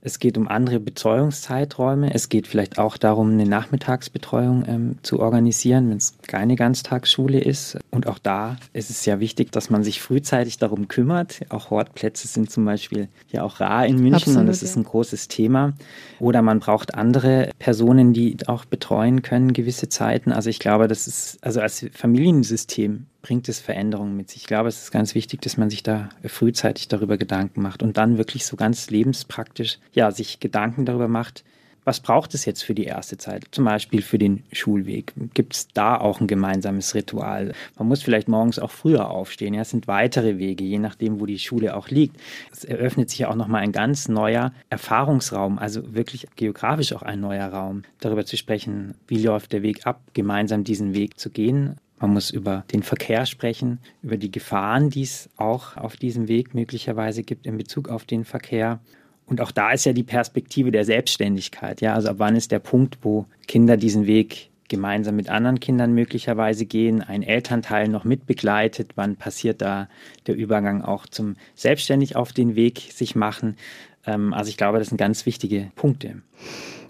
Es 0.01 0.20
geht 0.20 0.38
um 0.38 0.48
andere 0.48 0.79
Betreuungszeiträume. 0.79 2.13
Es 2.13 2.29
geht 2.29 2.48
vielleicht 2.48 2.79
auch 2.79 2.98
darum, 2.98 3.32
eine 3.32 3.46
Nachmittagsbetreuung 3.46 4.63
ähm, 4.68 4.96
zu 5.01 5.20
organisieren, 5.20 5.89
wenn 5.89 5.98
es 5.98 6.18
keine 6.25 6.56
Ganztagsschule 6.56 7.39
ist. 7.39 7.77
Und 7.91 8.08
auch 8.08 8.18
da 8.18 8.58
ist 8.72 8.89
es 8.89 9.03
sehr 9.03 9.20
wichtig, 9.20 9.51
dass 9.51 9.70
man 9.70 9.84
sich 9.84 10.01
frühzeitig 10.01 10.58
darum 10.58 10.88
kümmert. 10.88 11.41
Auch 11.50 11.70
Hortplätze 11.70 12.27
sind 12.27 12.50
zum 12.50 12.63
Beispiel 12.63 13.10
ja 13.32 13.44
auch 13.44 13.60
rar 13.60 13.86
in 13.86 13.98
München 13.98 14.15
Absolut, 14.15 14.39
und 14.41 14.48
das 14.48 14.63
ist 14.63 14.77
ein 14.77 14.86
großes 14.86 15.27
Thema. 15.27 15.74
Oder 16.20 16.41
man 16.41 16.60
braucht 16.60 16.96
andere 16.96 17.51
Personen, 17.60 18.13
die 18.13 18.38
auch 18.48 18.63
betreuen 18.63 19.22
können 19.22 19.51
gewisse 19.51 19.89
Zeiten. 19.89 20.32
Also 20.32 20.50
ich 20.50 20.60
glaube, 20.60 20.88
das 20.88 21.08
ist 21.08 21.39
also 21.41 21.60
als 21.60 21.86
Familiensystem 21.94 23.06
bringt 23.21 23.49
es 23.49 23.59
Veränderungen 23.59 24.15
mit 24.15 24.29
sich. 24.29 24.41
Ich 24.41 24.47
glaube, 24.47 24.69
es 24.69 24.83
ist 24.83 24.91
ganz 24.91 25.15
wichtig, 25.15 25.41
dass 25.41 25.57
man 25.57 25.69
sich 25.69 25.83
da 25.83 26.09
frühzeitig 26.25 26.88
darüber 26.88 27.17
Gedanken 27.17 27.61
macht 27.61 27.83
und 27.83 27.97
dann 27.97 28.17
wirklich 28.17 28.45
so 28.45 28.55
ganz 28.55 28.89
lebenspraktisch, 28.89 29.79
ja, 29.93 30.11
sich 30.11 30.39
Gedanken 30.39 30.85
darüber 30.85 31.07
macht, 31.07 31.43
was 31.89 32.01
braucht 32.01 32.35
es 32.35 32.45
jetzt 32.45 32.61
für 32.61 32.75
die 32.75 32.83
erste 32.83 33.17
Zeit? 33.17 33.45
Zum 33.49 33.65
Beispiel 33.65 34.03
für 34.03 34.19
den 34.19 34.43
Schulweg. 34.51 35.13
Gibt 35.33 35.55
es 35.55 35.67
da 35.69 35.97
auch 35.97 36.21
ein 36.21 36.27
gemeinsames 36.27 36.93
Ritual? 36.93 37.53
Man 37.79 37.88
muss 37.88 38.03
vielleicht 38.03 38.27
morgens 38.27 38.59
auch 38.59 38.69
früher 38.69 39.09
aufstehen. 39.09 39.55
Ja, 39.55 39.61
es 39.61 39.71
sind 39.71 39.88
weitere 39.88 40.38
Wege, 40.38 40.63
je 40.63 40.77
nachdem, 40.77 41.19
wo 41.19 41.25
die 41.25 41.39
Schule 41.39 41.75
auch 41.75 41.89
liegt. 41.89 42.17
Es 42.51 42.63
eröffnet 42.63 43.09
sich 43.09 43.19
ja 43.19 43.29
auch 43.29 43.35
nochmal 43.35 43.63
ein 43.63 43.71
ganz 43.71 44.07
neuer 44.07 44.53
Erfahrungsraum, 44.69 45.57
also 45.57 45.95
wirklich 45.95 46.27
geografisch 46.35 46.93
auch 46.93 47.01
ein 47.01 47.21
neuer 47.21 47.47
Raum, 47.47 47.81
darüber 47.99 48.23
zu 48.23 48.38
sprechen, 48.38 48.93
wie 49.07 49.23
läuft 49.23 49.51
der 49.51 49.63
Weg 49.63 49.88
ab, 49.88 50.01
gemeinsam 50.13 50.63
diesen 50.63 50.93
Weg 50.93 51.19
zu 51.19 51.31
gehen 51.31 51.77
man 52.00 52.13
muss 52.13 52.32
über 52.32 52.63
den 52.72 52.84
Verkehr 52.84 53.25
sprechen, 53.25 53.79
über 54.01 54.18
die 54.18 54.32
Gefahren, 54.32 54.89
die 54.89 55.03
es 55.03 55.29
auch 55.38 55.77
auf 55.77 55.98
diesem 55.98 56.27
Weg 56.27 56.56
möglicherweise 56.56 57.24
gibt 57.24 57.46
in 57.46 57.58
Bezug 57.58 57.89
auf 57.89 58.06
den 58.06 58.25
Verkehr. 58.25 58.79
Und 59.25 59.41
auch 59.41 59.51
da 59.51 59.72
ist 59.72 59.86
ja 59.86 59.94
die 59.94 60.03
Perspektive 60.03 60.72
der 60.72 60.86
Selbstständigkeit. 60.86 61.82
Ja, 61.82 61.94
also 61.94 62.10
ab 62.10 62.15
wann 62.18 62.36
ist 62.36 62.51
der 62.51 62.60
Punkt, 62.60 63.00
wo 63.03 63.25
Kinder 63.48 63.77
diesen 63.77 64.08
Weg 64.08 64.50
gemeinsam 64.70 65.15
mit 65.15 65.29
anderen 65.29 65.60
Kindern 65.60 65.94
möglicherweise 65.94 66.65
gehen, 66.65 67.01
ein 67.01 67.24
Elternteil 67.24 67.89
noch 67.89 68.06
mitbegleitet, 68.06 68.91
wann 68.96 69.18
passiert 69.18 69.62
da 69.62 69.89
der 70.27 70.36
Übergang 70.36 70.84
auch 70.84 71.06
zum 71.08 71.36
selbstständig 71.56 72.15
auf 72.15 72.32
den 72.32 72.56
Weg 72.56 72.89
sich 72.91 73.15
machen. 73.15 73.58
Ähm, 74.06 74.34
also 74.34 74.50
ich 74.50 74.58
glaube, 74.58 74.79
das 74.79 74.89
sind 74.89 74.98
ganz 74.98 75.25
wichtige 75.25 75.72
Punkte. 75.75 76.22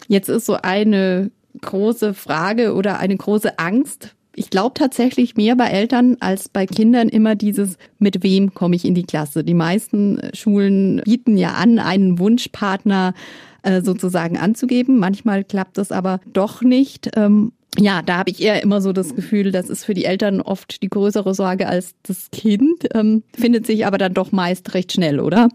Jetzt 0.08 0.30
ist 0.30 0.46
so 0.46 0.56
eine 0.56 1.32
große 1.62 2.14
Frage 2.14 2.74
oder 2.76 3.00
eine 3.00 3.16
große 3.16 3.58
Angst. 3.58 4.16
Ich 4.40 4.50
glaube 4.50 4.74
tatsächlich 4.74 5.36
mehr 5.36 5.58
bei 5.58 5.68
Eltern 5.68 6.16
als 6.22 6.48
bei 6.48 6.66
Kindern 6.66 7.10
immer 7.10 7.36
dieses, 7.36 7.78
mit 7.98 8.24
wem 8.24 8.54
komme 8.54 8.74
ich 8.78 8.86
in 8.86 8.96
die 8.96 9.04
Klasse. 9.04 9.44
Die 9.44 9.54
meisten 9.54 10.18
Schulen 10.34 11.02
bieten 11.04 11.36
ja 11.36 11.56
an, 11.56 11.78
einen 11.78 12.20
Wunschpartner 12.20 13.14
äh, 13.64 13.82
sozusagen 13.82 14.38
anzugeben. 14.38 14.98
Manchmal 14.98 15.44
klappt 15.44 15.78
das 15.78 15.92
aber 15.92 16.22
doch 16.32 16.62
nicht. 16.62 17.10
Ähm, 17.18 17.52
ja, 17.78 18.02
da 18.02 18.20
habe 18.20 18.32
ich 18.32 18.42
eher 18.42 18.64
immer 18.64 18.80
so 18.80 18.94
das 18.94 19.14
Gefühl, 19.14 19.52
das 19.52 19.70
ist 19.70 19.84
für 19.84 19.94
die 19.94 20.06
Eltern 20.06 20.40
oft 20.40 20.82
die 20.84 20.90
größere 20.90 21.34
Sorge 21.34 21.68
als 21.68 21.96
das 22.04 22.32
Kind, 22.32 22.88
ähm, 22.94 23.24
findet 23.38 23.66
sich 23.66 23.86
aber 23.86 23.98
dann 23.98 24.14
doch 24.14 24.32
meist 24.32 24.74
recht 24.74 24.94
schnell, 24.94 25.20
oder? 25.20 25.50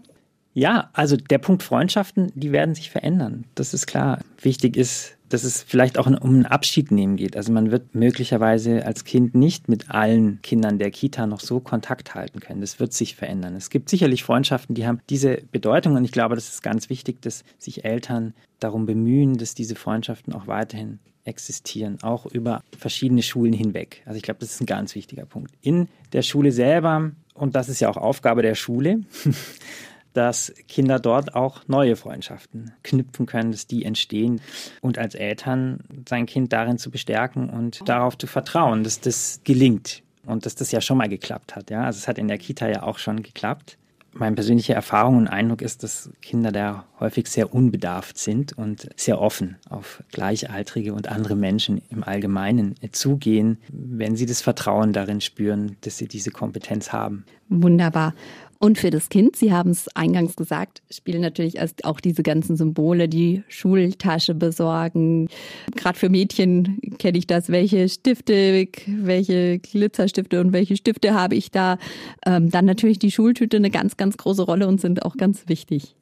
Ja, 0.53 0.91
also 0.93 1.17
der 1.17 1.39
Punkt 1.39 1.63
Freundschaften, 1.63 2.31
die 2.35 2.51
werden 2.51 2.75
sich 2.75 2.91
verändern. 2.91 3.45
Das 3.55 3.73
ist 3.73 3.87
klar. 3.87 4.19
Wichtig 4.39 4.77
ist, 4.77 5.17
dass 5.35 5.43
es 5.43 5.63
vielleicht 5.63 5.97
auch 5.97 6.07
um 6.07 6.15
einen 6.15 6.45
Abschied 6.45 6.91
nehmen 6.91 7.17
geht. 7.17 7.35
Also 7.35 7.51
man 7.51 7.69
wird 7.69 7.93
möglicherweise 7.93 8.85
als 8.85 9.03
Kind 9.03 9.35
nicht 9.35 9.67
mit 9.67 9.91
allen 9.91 10.41
Kindern 10.43 10.79
der 10.79 10.91
Kita 10.91 11.27
noch 11.27 11.41
so 11.41 11.59
Kontakt 11.59 12.15
halten 12.15 12.39
können. 12.39 12.61
Das 12.61 12.79
wird 12.79 12.93
sich 12.93 13.17
verändern. 13.17 13.53
Es 13.57 13.69
gibt 13.69 13.89
sicherlich 13.89 14.23
Freundschaften, 14.23 14.75
die 14.75 14.87
haben 14.87 15.01
diese 15.09 15.41
Bedeutung 15.51 15.95
und 15.97 16.05
ich 16.05 16.13
glaube, 16.13 16.35
das 16.35 16.47
ist 16.47 16.63
ganz 16.63 16.89
wichtig, 16.89 17.21
dass 17.21 17.43
sich 17.57 17.83
Eltern 17.83 18.33
darum 18.61 18.85
bemühen, 18.85 19.37
dass 19.37 19.55
diese 19.55 19.75
Freundschaften 19.75 20.31
auch 20.31 20.47
weiterhin 20.47 20.99
existieren, 21.25 21.97
auch 22.01 22.25
über 22.27 22.63
verschiedene 22.77 23.21
Schulen 23.21 23.51
hinweg. 23.51 24.03
Also 24.05 24.15
ich 24.15 24.23
glaube, 24.23 24.39
das 24.39 24.51
ist 24.51 24.61
ein 24.61 24.67
ganz 24.67 24.95
wichtiger 24.95 25.25
Punkt. 25.25 25.51
In 25.61 25.89
der 26.13 26.21
Schule 26.21 26.53
selber, 26.53 27.11
und 27.33 27.55
das 27.55 27.67
ist 27.67 27.81
ja 27.81 27.89
auch 27.89 27.97
Aufgabe 27.97 28.41
der 28.41 28.55
Schule, 28.55 29.01
dass 30.15 30.53
Kinder 30.67 30.99
dort 30.99 31.35
auch 31.35 31.67
neue 31.67 31.95
Freundschaften 31.95 32.71
knüpfen 32.83 33.25
können, 33.25 33.51
dass 33.51 33.67
die 33.67 33.85
entstehen 33.85 34.41
und 34.81 34.97
als 34.97 35.15
Eltern 35.15 35.79
sein 36.07 36.25
Kind 36.25 36.53
darin 36.53 36.77
zu 36.77 36.89
bestärken 36.89 37.49
und 37.49 37.87
darauf 37.87 38.17
zu 38.17 38.27
vertrauen, 38.27 38.83
dass 38.83 38.99
das 38.99 39.41
gelingt 39.43 40.03
und 40.25 40.45
dass 40.45 40.55
das 40.55 40.71
ja 40.71 40.81
schon 40.81 40.97
mal 40.97 41.09
geklappt 41.09 41.55
hat. 41.55 41.69
Ja, 41.69 41.83
also 41.83 41.97
es 41.97 42.07
hat 42.07 42.17
in 42.17 42.27
der 42.27 42.37
Kita 42.37 42.67
ja 42.67 42.83
auch 42.83 42.97
schon 42.97 43.23
geklappt. 43.23 43.77
Meine 44.17 44.35
persönliche 44.35 44.73
Erfahrung 44.73 45.17
und 45.17 45.27
Eindruck 45.27 45.61
ist, 45.61 45.83
dass 45.83 46.09
Kinder 46.21 46.53
da 46.53 46.85
häufig 47.01 47.27
sehr 47.27 47.53
unbedarft 47.53 48.17
sind 48.17 48.57
und 48.57 48.87
sehr 48.95 49.19
offen 49.19 49.57
auf 49.69 50.01
Gleichaltrige 50.13 50.93
und 50.93 51.09
andere 51.09 51.35
Menschen 51.35 51.81
im 51.89 52.01
Allgemeinen 52.01 52.75
zugehen, 52.93 53.57
wenn 53.67 54.15
sie 54.15 54.25
das 54.25 54.41
Vertrauen 54.41 54.93
darin 54.93 55.19
spüren, 55.19 55.75
dass 55.81 55.97
sie 55.97 56.07
diese 56.07 56.31
Kompetenz 56.31 56.93
haben. 56.93 57.25
Wunderbar. 57.49 58.13
Und 58.59 58.77
für 58.77 58.89
das 58.89 59.09
Kind, 59.09 59.35
Sie 59.35 59.51
haben 59.51 59.71
es 59.71 59.87
eingangs 59.95 60.35
gesagt, 60.35 60.81
spielen 60.89 61.21
natürlich 61.21 61.57
auch 61.83 61.99
diese 61.99 62.23
ganzen 62.23 62.55
Symbole, 62.55 63.09
die 63.09 63.43
Schultasche 63.47 64.33
besorgen. 64.33 65.27
Gerade 65.75 65.99
für 65.99 66.09
Mädchen 66.09 66.79
kenne 66.97 67.17
ich 67.17 67.27
das, 67.27 67.49
welche 67.49 67.89
Stifte, 67.89 68.67
welche 68.87 69.59
Glitzerstifte 69.59 70.39
und 70.41 70.53
welche 70.53 70.77
Stifte 70.77 71.13
habe 71.13 71.35
ich 71.35 71.51
da. 71.51 71.77
Ähm, 72.25 72.49
dann 72.49 72.65
natürlich 72.65 72.99
die 72.99 73.11
Schultüte 73.11 73.57
eine 73.57 73.69
ganz, 73.69 73.97
ganz 73.97 74.17
große 74.17 74.43
Rolle 74.43 74.67
und 74.67 74.79
sind 74.79 75.03
auch 75.03 75.17
ganz 75.17 75.47
wichtig. 75.47 75.95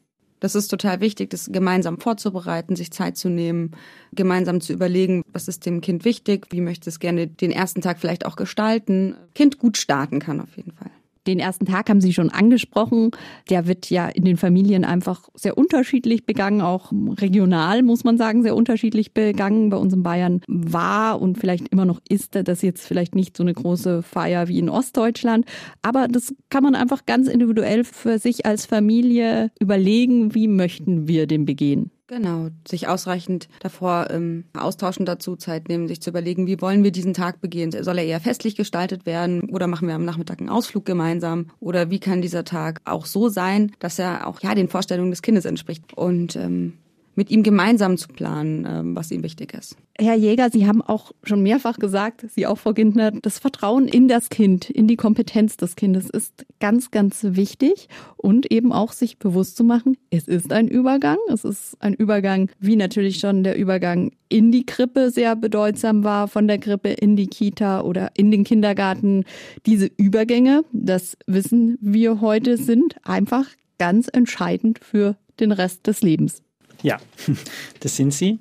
Das 0.44 0.56
ist 0.56 0.68
total 0.68 1.00
wichtig, 1.00 1.30
das 1.30 1.50
gemeinsam 1.54 2.00
vorzubereiten, 2.00 2.76
sich 2.76 2.92
Zeit 2.92 3.16
zu 3.16 3.30
nehmen, 3.30 3.72
gemeinsam 4.12 4.60
zu 4.60 4.74
überlegen, 4.74 5.24
was 5.32 5.48
ist 5.48 5.66
dem 5.66 5.80
Kind 5.80 6.04
wichtig, 6.04 6.48
wie 6.50 6.60
möchte 6.60 6.90
es 6.90 7.00
gerne 7.00 7.28
den 7.28 7.52
ersten 7.52 7.80
Tag 7.80 7.98
vielleicht 7.98 8.26
auch 8.26 8.36
gestalten. 8.36 9.16
Kind 9.36 9.58
gut 9.58 9.78
starten 9.78 10.20
kann 10.20 10.42
auf 10.42 10.58
jeden 10.58 10.74
Fall. 10.74 10.92
Den 11.28 11.40
ersten 11.40 11.66
Tag 11.66 11.90
haben 11.90 12.02
Sie 12.02 12.14
schon 12.14 12.30
angesprochen. 12.30 13.12
Der 13.50 13.68
wird 13.68 13.90
ja 13.90 14.08
in 14.10 14.26
den 14.26 14.38
Familien 14.38 14.84
einfach 14.84 15.30
sehr 15.36 15.58
unterschiedlich 15.58 16.26
begangen, 16.26 16.62
auch 16.62 16.92
regional 16.92 17.82
muss 17.84 18.04
man 18.04 18.18
sagen, 18.18 18.44
sehr 18.44 18.56
unterschiedlich 18.56 19.14
begangen. 19.14 19.70
Bei 19.70 19.78
uns 19.78 19.94
in 19.94 20.04
Bayern 20.04 20.42
war 20.48 21.22
und 21.22 21.38
vielleicht 21.38 21.70
immer 21.70 21.86
noch 21.86 22.02
ist 22.10 22.36
das 22.36 22.62
jetzt 22.62 22.86
vielleicht 22.86 23.16
nicht 23.16 23.38
so 23.38 23.44
eine 23.44 23.54
große 23.54 24.04
Feier 24.04 24.48
wie 24.48 24.60
in 24.60 24.70
Ostdeutschland. 24.70 25.46
Aber 25.82 26.08
das 26.08 26.36
kann 26.50 26.64
man 26.64 26.76
einfach 26.76 27.06
ganz 27.06 27.28
individuell 27.28 27.84
für 27.84 28.20
sich 28.20 28.46
als 28.46 28.66
Familie 28.66 29.52
überlegen, 29.60 30.36
wie 30.36 30.48
möchten 30.48 31.08
wir 31.08 31.28
den 31.28 31.46
begehen. 31.46 31.93
Genau, 32.08 32.50
sich 32.68 32.90
ausreichend 32.90 33.48
davor 33.62 34.10
ähm, 34.10 34.44
austauschen 34.58 35.06
dazu, 35.06 35.38
Zeit 35.38 35.70
nehmen, 35.70 35.88
sich 35.88 36.02
zu 36.02 36.10
überlegen, 36.10 36.48
wie 36.48 36.60
wollen 36.60 36.84
wir 36.84 36.92
diesen 36.92 37.14
Tag 37.14 37.40
begehen? 37.40 37.72
Soll 37.72 37.98
er 37.98 38.04
eher 38.04 38.20
festlich 38.20 38.58
gestaltet 38.58 39.06
werden 39.06 39.50
oder 39.50 39.68
machen 39.68 39.88
wir 39.88 39.96
am 39.96 40.04
Nachmittag 40.04 40.40
einen 40.40 40.50
Ausflug 40.50 40.86
gemeinsam? 40.86 41.52
Oder 41.62 41.90
wie 41.90 42.00
kann 42.00 42.22
dieser 42.22 42.44
Tag 42.44 42.82
auch 42.84 43.06
so 43.06 43.30
sein, 43.30 43.72
dass 43.80 44.00
er 44.00 44.28
auch 44.28 44.42
ja 44.42 44.54
den 44.54 44.68
Vorstellungen 44.68 45.12
des 45.12 45.22
Kindes 45.22 45.46
entspricht? 45.46 45.94
Und 45.94 46.36
ähm, 46.36 46.74
mit 47.16 47.32
ihm 47.32 47.44
gemeinsam 47.44 47.98
zu 47.98 48.08
planen, 48.08 48.68
ähm, 48.68 48.96
was 48.96 49.12
ihm 49.12 49.24
wichtig 49.24 49.54
ist. 49.54 49.76
Herr 49.98 50.16
Jäger, 50.16 50.50
Sie 50.52 50.68
haben 50.68 50.82
auch 50.82 51.12
schon 51.24 51.44
mehrfach 51.44 51.78
gesagt, 51.78 52.26
Sie 52.30 52.48
auch, 52.48 52.58
Frau 52.58 52.74
Gintner, 52.74 53.12
das 53.12 53.40
Vertrauen 53.40 53.88
in 53.88 54.08
das 54.08 54.30
Kind, 54.30 54.70
in 54.70 54.88
die 54.88 54.96
Kompetenz 54.96 55.58
des 55.58 55.76
Kindes 55.76 56.10
ist 56.10 56.46
ganz, 56.60 56.92
ganz 56.92 57.20
wichtig 57.22 57.90
und 58.18 58.52
eben 58.52 58.72
auch 58.72 58.92
sich 58.92 59.20
bewusst 59.20 59.58
zu 59.58 59.64
machen, 59.64 59.98
es 60.10 60.28
ist 60.28 60.52
ein 60.52 60.68
Übergang. 60.68 61.18
Es 61.28 61.44
ist 61.44 61.76
ein 61.80 61.94
Übergang, 61.94 62.50
wie 62.60 62.76
natürlich 62.76 63.18
schon 63.18 63.44
der 63.44 63.58
Übergang 63.58 64.12
in 64.30 64.52
die 64.52 64.66
Krippe 64.66 65.10
sehr 65.10 65.36
bedeutsam 65.36 66.04
war, 66.04 66.28
von 66.28 66.48
der 66.48 66.60
Krippe 66.60 66.90
in 66.90 67.16
die 67.16 67.28
Kita 67.28 67.82
oder 67.82 68.12
in 68.16 68.32
den 68.32 68.44
Kindergarten. 68.44 69.26
Diese 69.66 69.90
Übergänge, 69.98 70.64
das 70.72 71.18
wissen 71.26 71.78
wir 71.82 72.22
heute, 72.22 72.58
sind 72.58 72.96
einfach 73.04 73.48
ganz 73.80 74.08
entscheidend 74.12 74.80
für 74.80 75.18
den 75.40 75.52
Rest 75.52 75.88
des 75.88 76.02
Lebens. 76.02 76.43
Ja, 76.84 77.00
das 77.80 77.96
sind 77.96 78.14
sie. 78.14 78.40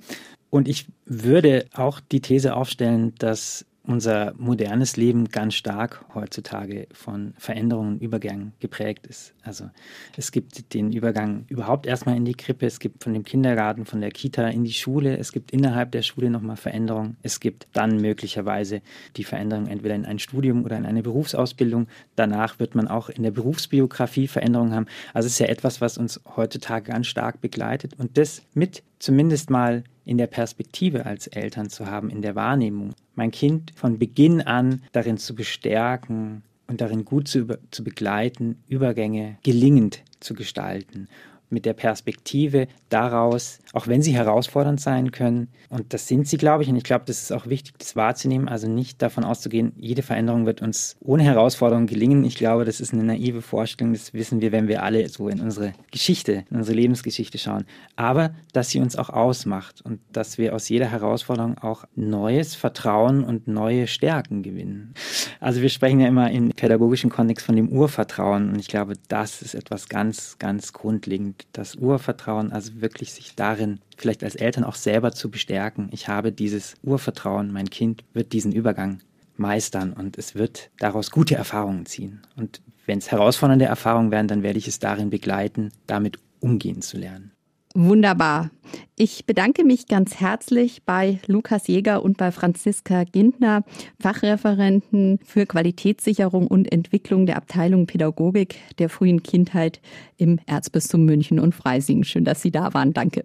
Und 0.51 0.69
ich 0.69 0.87
würde 1.07 1.67
auch 1.73 2.01
die 2.01 2.21
These 2.21 2.55
aufstellen, 2.55 3.15
dass 3.19 3.65
unser 3.85 4.33
modernes 4.39 4.97
Leben 4.97 5.29
ganz 5.29 5.55
stark 5.55 6.05
heutzutage 6.15 6.87
von 6.93 7.35
Veränderungen 7.37 7.95
und 7.95 8.03
Übergängen 8.03 8.53
geprägt 8.61 9.07
ist. 9.07 9.35
Also 9.43 9.71
es 10.17 10.31
gibt 10.31 10.73
den 10.75 10.93
Übergang 10.93 11.45
überhaupt 11.49 11.87
erstmal 11.87 12.17
in 12.17 12.25
die 12.25 12.35
Krippe, 12.35 12.67
es 12.67 12.79
gibt 12.79 13.03
von 13.03 13.13
dem 13.13 13.25
Kindergarten, 13.25 13.85
von 13.85 14.01
der 14.01 14.13
Kita 14.13 14.49
in 14.49 14.65
die 14.65 14.73
Schule, 14.73 15.19
es 15.19 15.33
gibt 15.33 15.51
innerhalb 15.51 15.91
der 15.91 16.03
Schule 16.03 16.31
nochmal 16.31 16.57
Veränderungen, 16.57 17.17
es 17.23 17.41
gibt 17.41 17.67
dann 17.73 17.97
möglicherweise 17.97 18.83
die 19.17 19.25
Veränderung 19.25 19.67
entweder 19.67 19.97
in 19.97 20.05
ein 20.05 20.21
Studium 20.21 20.65
oder 20.65 20.77
in 20.77 20.87
eine 20.87 21.03
Berufsausbildung. 21.03 21.89
Danach 22.15 22.61
wird 22.61 22.75
man 22.75 22.87
auch 22.87 23.09
in 23.09 23.25
der 23.25 23.33
Berufsbiografie 23.33 24.29
Veränderungen 24.29 24.75
haben. 24.75 24.87
Also 25.13 25.27
es 25.27 25.33
ist 25.33 25.39
ja 25.41 25.47
etwas, 25.47 25.81
was 25.81 25.99
uns 25.99 26.21
heutzutage 26.37 26.93
ganz 26.93 27.09
stark 27.09 27.41
begleitet 27.41 27.95
und 27.99 28.17
das 28.17 28.43
mit 28.55 28.85
zumindest 29.03 29.51
mal 29.51 29.83
in 30.05 30.17
der 30.17 30.29
Perspektive 30.29 31.07
als 31.07 31.27
Eltern 31.27 31.69
zu 31.69 31.87
haben, 31.87 32.09
in 32.09 32.23
der 32.23 32.37
Wahrnehmung, 32.37 32.95
mein 33.17 33.33
Kind 33.33 33.73
von 33.75 33.99
Beginn 33.99 34.41
an 34.41 34.83
darin 34.93 35.19
zu 35.19 35.35
bestärken 35.35 36.43
und 36.69 36.81
darin 36.81 37.05
gut 37.05 37.27
zu, 37.27 37.47
zu 37.73 37.83
begleiten, 37.83 38.63
Übergänge 38.69 39.39
gelingend 39.43 40.03
zu 40.21 40.35
gestalten 40.35 41.09
mit 41.53 41.67
der 41.67 41.75
Perspektive 41.75 42.67
daraus, 42.89 43.59
auch 43.73 43.87
wenn 43.87 44.03
sie 44.03 44.15
herausfordernd 44.15 44.81
sein 44.81 45.11
können, 45.11 45.49
und 45.69 45.95
das 45.95 46.07
sind 46.09 46.29
sie, 46.29 46.37
glaube 46.37 46.63
ich, 46.63 46.69
und 46.69 46.77
ich 46.77 46.85
glaube, 46.85 47.05
das 47.07 47.23
ist 47.23 47.33
auch 47.33 47.47
wichtig, 47.47 47.75
das 47.79 47.97
wahrzunehmen, 47.97 48.49
also 48.49 48.69
nicht 48.69 49.01
davon 49.01 49.25
auszugehen, 49.25 49.73
jede 49.79 50.03
Veränderung 50.03 50.45
wird 50.45 50.61
uns 50.61 50.97
ohne 51.01 51.23
Herausforderung 51.23 51.87
gelingen. 51.87 52.25
Ich 52.25 52.35
glaube, 52.35 52.65
das 52.65 52.81
ist 52.81 52.93
eine 52.93 53.05
naive 53.05 53.41
Vorstellung, 53.41 53.93
das 53.95 54.13
wissen 54.13 54.41
wir, 54.41 54.53
wenn 54.53 54.69
wir 54.69 54.83
alle 54.83 55.09
so 55.09 55.29
in 55.29 55.41
unsere 55.41 55.73
Geschichte, 55.91 56.45
in 56.51 56.59
unsere 56.59 56.77
Lebensgeschichte 56.77 57.39
schauen. 57.39 57.65
Aber, 57.97 58.35
dass 58.53 58.71
sie 58.71 58.81
uns 58.81 58.97
auch 58.97 59.09
ausmacht 59.09 59.81
und 59.83 60.01
dass 60.13 60.37
wir 60.37 60.55
aus 60.55 60.69
jeder 60.69 60.87
Herausforderung 60.87 61.59
auch 61.59 61.85
neues 61.95 62.55
Vertrauen 62.55 63.25
und 63.25 63.49
neue 63.49 63.87
Stärken 63.87 64.43
gewinnen. 64.43 64.95
Also 65.41 65.63
wir 65.63 65.71
sprechen 65.71 66.01
ja 66.01 66.09
immer 66.09 66.31
im 66.31 66.51
pädagogischen 66.51 67.11
Kontext 67.11 67.47
von 67.47 67.57
dem 67.57 67.69
Urvertrauen 67.69 68.51
und 68.51 68.59
ich 68.59 68.69
glaube, 68.69 68.95
das 69.09 69.43
ist 69.43 69.55
etwas 69.55 69.89
ganz, 69.89 70.37
ganz 70.39 70.73
grundlegend 70.73 71.42
das 71.53 71.77
Urvertrauen, 71.77 72.53
also 72.53 72.81
wirklich 72.81 73.13
sich 73.13 73.35
darin 73.35 73.81
vielleicht 73.97 74.25
als 74.25 74.35
Eltern 74.35 74.65
auch 74.65 74.75
selber 74.75 75.13
zu 75.13 75.31
bestärken. 75.31 75.89
Ich 75.93 76.09
habe 76.09 76.33
dieses 76.33 76.75
Urvertrauen, 76.83 77.53
mein 77.53 77.71
Kind 77.71 78.05
wird 78.13 78.33
diesen 78.33 78.53
Übergang 78.53 79.01
meistern 79.37 79.93
und 79.93 80.19
es 80.19 80.35
wird 80.35 80.71
daraus 80.79 81.11
gute 81.11 81.35
Erfahrungen 81.35 81.87
ziehen. 81.87 82.23
Und 82.37 82.63
wenn 82.87 82.99
es 82.99 83.11
herausfordernde 83.11 83.65
Erfahrungen 83.65 84.11
werden, 84.11 84.29
dann 84.29 84.43
werde 84.43 84.59
ich 84.59 84.69
es 84.69 84.79
darin 84.79 85.11
begleiten, 85.11 85.73
damit 85.87 86.19
umgehen 86.41 86.83
zu 86.83 86.97
lernen. 86.97 87.32
Wunderbar. 87.75 88.51
Ich 88.97 89.25
bedanke 89.25 89.65
mich 89.65 89.87
ganz 89.87 90.21
herzlich 90.21 90.83
bei 90.85 91.21
Lukas 91.27 91.67
Jäger 91.67 92.03
und 92.03 92.19
bei 92.19 92.31
Franziska 92.31 93.05
Gintner, 93.05 93.65
Fachreferenten 93.99 95.19
für 95.25 95.47
Qualitätssicherung 95.47 96.47
und 96.47 96.71
Entwicklung 96.71 97.27
der 97.27 97.37
Abteilung 97.37 97.87
Pädagogik 97.87 98.57
der 98.79 98.89
frühen 98.89 99.23
Kindheit 99.23 99.81
im 100.19 100.39
Erzbistum 100.47 101.05
München 101.05 101.39
und 101.41 101.55
Freising. 101.55 102.05
Schön, 102.05 102.25
dass 102.25 102.43
Sie 102.43 102.51
da 102.51 102.75
waren. 102.75 102.93
Danke. 102.93 103.25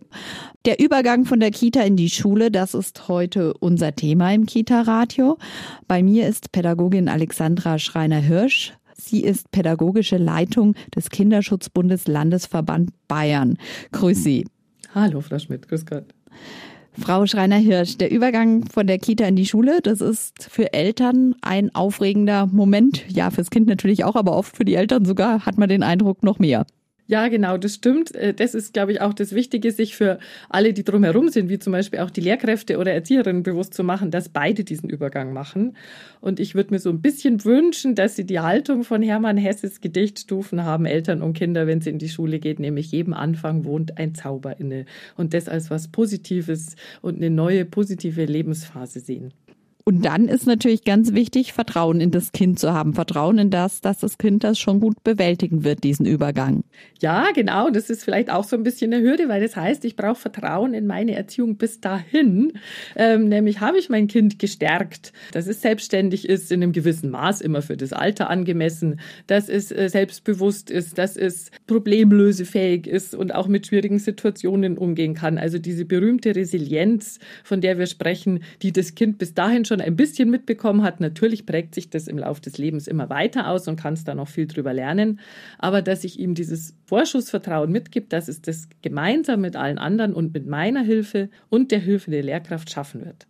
Der 0.66 0.80
Übergang 0.80 1.26
von 1.26 1.40
der 1.40 1.52
Kita 1.52 1.82
in 1.82 1.98
die 1.98 2.10
Schule, 2.10 2.50
das 2.50 2.74
ist 2.74 3.08
heute 3.10 3.54
unser 3.54 3.96
Thema 3.96 4.34
im 4.34 4.46
Kita-Radio. 4.46 5.38
Bei 5.88 6.02
mir 6.02 6.28
ist 6.28 6.52
Pädagogin 6.52 7.10
Alexandra 7.10 7.80
Schreiner-Hirsch. 7.80 8.74
Sie 9.00 9.22
ist 9.22 9.52
pädagogische 9.52 10.18
Leitung 10.18 10.76
des 10.96 11.10
Kinderschutzbundes 11.10 12.08
Landesverband 12.08 12.92
Bayern. 13.08 13.58
Grüß 13.92 14.24
Sie. 14.24 14.46
Hallo, 14.94 15.22
Frau 15.22 15.38
Schmidt. 15.38 15.68
Grüß 15.68 15.86
Gott. 15.86 16.06
Frau 17.00 17.28
Schreiner-Hirsch, 17.28 17.98
der 17.98 18.10
Übergang 18.10 18.66
von 18.66 18.88
der 18.88 18.98
Kita 18.98 19.26
in 19.26 19.36
die 19.36 19.46
Schule, 19.46 19.82
das 19.84 20.02
ist 20.02 20.48
für 20.50 20.74
Eltern 20.74 21.36
ein 21.42 21.74
aufregender 21.76 22.48
Moment. 22.48 23.06
Ja, 23.08 23.30
fürs 23.30 23.52
Kind 23.52 23.68
natürlich 23.68 24.04
auch, 24.04 24.16
aber 24.16 24.36
oft 24.36 24.58
für 24.58 24.66
die 24.66 24.74
Eltern 24.74 25.06
sogar 25.06 25.46
hat 25.46 25.60
man 25.60 25.70
den 25.70 25.84
Eindruck 25.84 26.24
noch 26.24 26.40
mehr. 26.40 26.66
Ja, 27.10 27.30
genau, 27.30 27.56
das 27.58 27.76
stimmt. 27.76 28.14
Äh, 28.16 28.34
das 28.34 28.54
ist, 28.54 28.74
glaube 28.74 28.92
ich, 28.92 29.02
auch 29.02 29.14
das 29.14 29.34
Wichtige, 29.34 29.72
sich 29.72 29.96
für 29.96 30.20
alle, 30.50 30.74
die 30.74 30.84
drumherum 30.84 31.30
sind, 31.30 31.50
wie 31.50 31.58
zum 31.58 31.72
Beispiel 31.72 32.00
auch 32.00 32.10
die 32.10 32.20
Lehrkräfte 32.22 32.78
oder 32.78 32.92
Erzieherinnen 32.92 33.44
bewusst 33.44 33.74
zu 33.74 33.84
machen, 33.84 34.12
dass 34.12 34.28
beide 34.28 34.66
diesen 34.66 34.90
Übergang 34.90 35.32
machen. 35.32 35.78
Und 36.20 36.42
ich 36.42 36.54
würde 36.54 36.74
mir 36.74 36.80
so 36.80 36.90
ein 36.90 37.02
bisschen 37.02 37.46
wünschen, 37.46 37.96
dass 37.96 38.18
sie 38.18 38.26
die 38.26 38.42
Haltung 38.42 38.84
von 38.84 39.02
Hermann 39.02 39.38
Hesses 39.38 39.80
Gedichtstufen 39.80 40.66
haben, 40.66 40.86
Eltern 40.86 41.22
und 41.22 41.34
Kinder, 41.34 41.66
wenn 41.66 41.80
sie 41.80 41.92
in 41.92 42.00
die 42.00 42.10
Schule 42.10 42.40
geht, 42.40 42.60
nämlich 42.60 42.92
jedem 42.92 43.14
Anfang 43.14 43.64
wohnt 43.64 43.98
ein 43.98 44.14
Zauber 44.14 44.60
inne. 44.60 44.86
Und 45.16 45.34
das 45.34 45.48
als 45.48 45.70
was 45.70 45.88
Positives 45.88 46.76
und 47.02 47.18
eine 47.18 47.30
neue 47.30 47.64
positive 47.64 48.26
Lebensphase 48.26 49.00
sehen. 49.00 49.32
Und 49.88 50.04
dann 50.04 50.28
ist 50.28 50.46
natürlich 50.46 50.84
ganz 50.84 51.14
wichtig, 51.14 51.54
Vertrauen 51.54 52.02
in 52.02 52.12
das 52.12 52.34
Kind 52.34 52.60
zu 52.60 52.74
haben. 52.74 52.94
Vertrauen 52.94 53.38
in 53.38 53.52
das, 53.52 53.80
dass 53.80 54.00
das 54.00 54.18
Kind 54.18 54.44
das 54.44 54.60
schon 54.60 54.82
gut 54.82 55.02
bewältigen 55.06 55.64
wird, 55.64 55.86
diesen 55.86 56.06
Übergang. 56.06 56.66
Ja, 57.00 57.28
genau. 57.34 57.70
Das 57.70 57.90
ist 57.90 58.04
vielleicht 58.04 58.30
auch 58.30 58.44
so 58.44 58.58
ein 58.58 58.64
bisschen 58.64 58.94
eine 58.94 59.02
Hürde, 59.02 59.30
weil 59.30 59.42
das 59.42 59.56
heißt, 59.56 59.86
ich 59.86 59.96
brauche 59.96 60.16
Vertrauen 60.16 60.74
in 60.74 60.88
meine 60.88 61.16
Erziehung 61.16 61.56
bis 61.56 61.80
dahin. 61.80 62.52
Ähm, 62.98 63.30
nämlich 63.30 63.62
habe 63.62 63.78
ich 63.78 63.88
mein 63.88 64.08
Kind 64.08 64.40
gestärkt, 64.40 65.14
dass 65.32 65.48
es 65.48 65.62
selbstständig 65.62 66.28
ist, 66.28 66.52
in 66.52 66.64
einem 66.64 66.74
gewissen 66.74 67.10
Maß, 67.10 67.40
immer 67.40 67.62
für 67.62 67.78
das 67.78 67.94
Alter 67.94 68.30
angemessen, 68.30 69.00
dass 69.28 69.48
es 69.48 69.72
äh, 69.72 69.88
selbstbewusst 69.88 70.70
ist, 70.70 70.98
dass 70.98 71.16
es 71.16 71.50
problemlösefähig 71.66 72.88
ist 72.88 73.16
und 73.16 73.34
auch 73.34 73.48
mit 73.48 73.68
schwierigen 73.68 74.00
Situationen 74.00 74.78
umgehen 74.78 75.14
kann. 75.14 75.38
Also 75.38 75.60
diese 75.60 75.86
berühmte 75.86 76.36
Resilienz, 76.36 77.20
von 77.46 77.62
der 77.62 77.80
wir 77.80 77.88
sprechen, 77.88 78.42
die 78.62 78.74
das 78.74 78.94
Kind 78.94 79.18
bis 79.18 79.34
dahin 79.34 79.64
schon 79.64 79.77
schon 79.78 79.86
ein 79.86 79.96
bisschen 79.96 80.30
mitbekommen 80.30 80.84
hat, 80.84 81.00
natürlich 81.00 81.46
prägt 81.46 81.76
sich 81.76 81.90
das 81.90 82.08
im 82.08 82.18
Laufe 82.18 82.42
des 82.42 82.58
Lebens 82.58 82.88
immer 82.88 83.10
weiter 83.10 83.50
aus 83.50 83.68
und 83.68 83.80
kann 83.80 83.94
es 83.94 84.04
da 84.04 84.16
noch 84.16 84.28
viel 84.28 84.48
drüber 84.48 84.74
lernen. 84.74 85.20
Aber 85.60 85.82
dass 85.82 86.04
ich 86.04 86.20
ihm 86.20 86.34
dieses 86.34 86.76
Vorschussvertrauen 86.86 87.72
mitgibt, 87.72 88.14
dass 88.14 88.28
es 88.28 88.42
das 88.42 88.68
gemeinsam 88.82 89.42
mit 89.42 89.56
allen 89.56 89.78
anderen 89.78 90.14
und 90.14 90.34
mit 90.34 90.48
meiner 90.48 90.82
Hilfe 90.82 91.30
und 91.50 91.72
der 91.72 91.80
Hilfe 91.80 92.12
der 92.12 92.24
Lehrkraft 92.24 92.70
schaffen 92.70 93.06
wird 93.06 93.28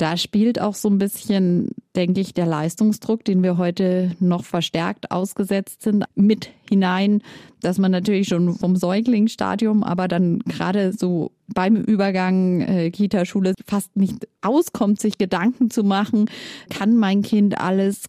da 0.00 0.16
spielt 0.16 0.58
auch 0.58 0.74
so 0.74 0.88
ein 0.88 0.96
bisschen, 0.96 1.72
denke 1.96 2.20
ich, 2.20 2.34
der 2.34 2.46
Leistungsdruck, 2.46 3.24
den 3.24 3.42
wir 3.42 3.58
heute 3.58 4.12
noch 4.20 4.44
verstärkt 4.44 5.10
ausgesetzt 5.10 5.82
sind, 5.82 6.04
mit 6.14 6.50
hinein, 6.68 7.22
dass 7.60 7.78
man 7.78 7.90
natürlich 7.90 8.28
schon 8.28 8.54
vom 8.54 8.76
Säuglingsstadium, 8.76 9.82
aber 9.82 10.06
dann 10.06 10.38
gerade 10.40 10.92
so 10.92 11.32
beim 11.48 11.76
Übergang 11.76 12.60
äh, 12.60 12.90
Kita-Schule 12.90 13.54
fast 13.66 13.96
nicht 13.96 14.28
auskommt, 14.40 15.00
sich 15.00 15.18
Gedanken 15.18 15.70
zu 15.70 15.82
machen, 15.82 16.30
kann 16.70 16.96
mein 16.96 17.22
Kind 17.22 17.58
alles, 17.58 18.04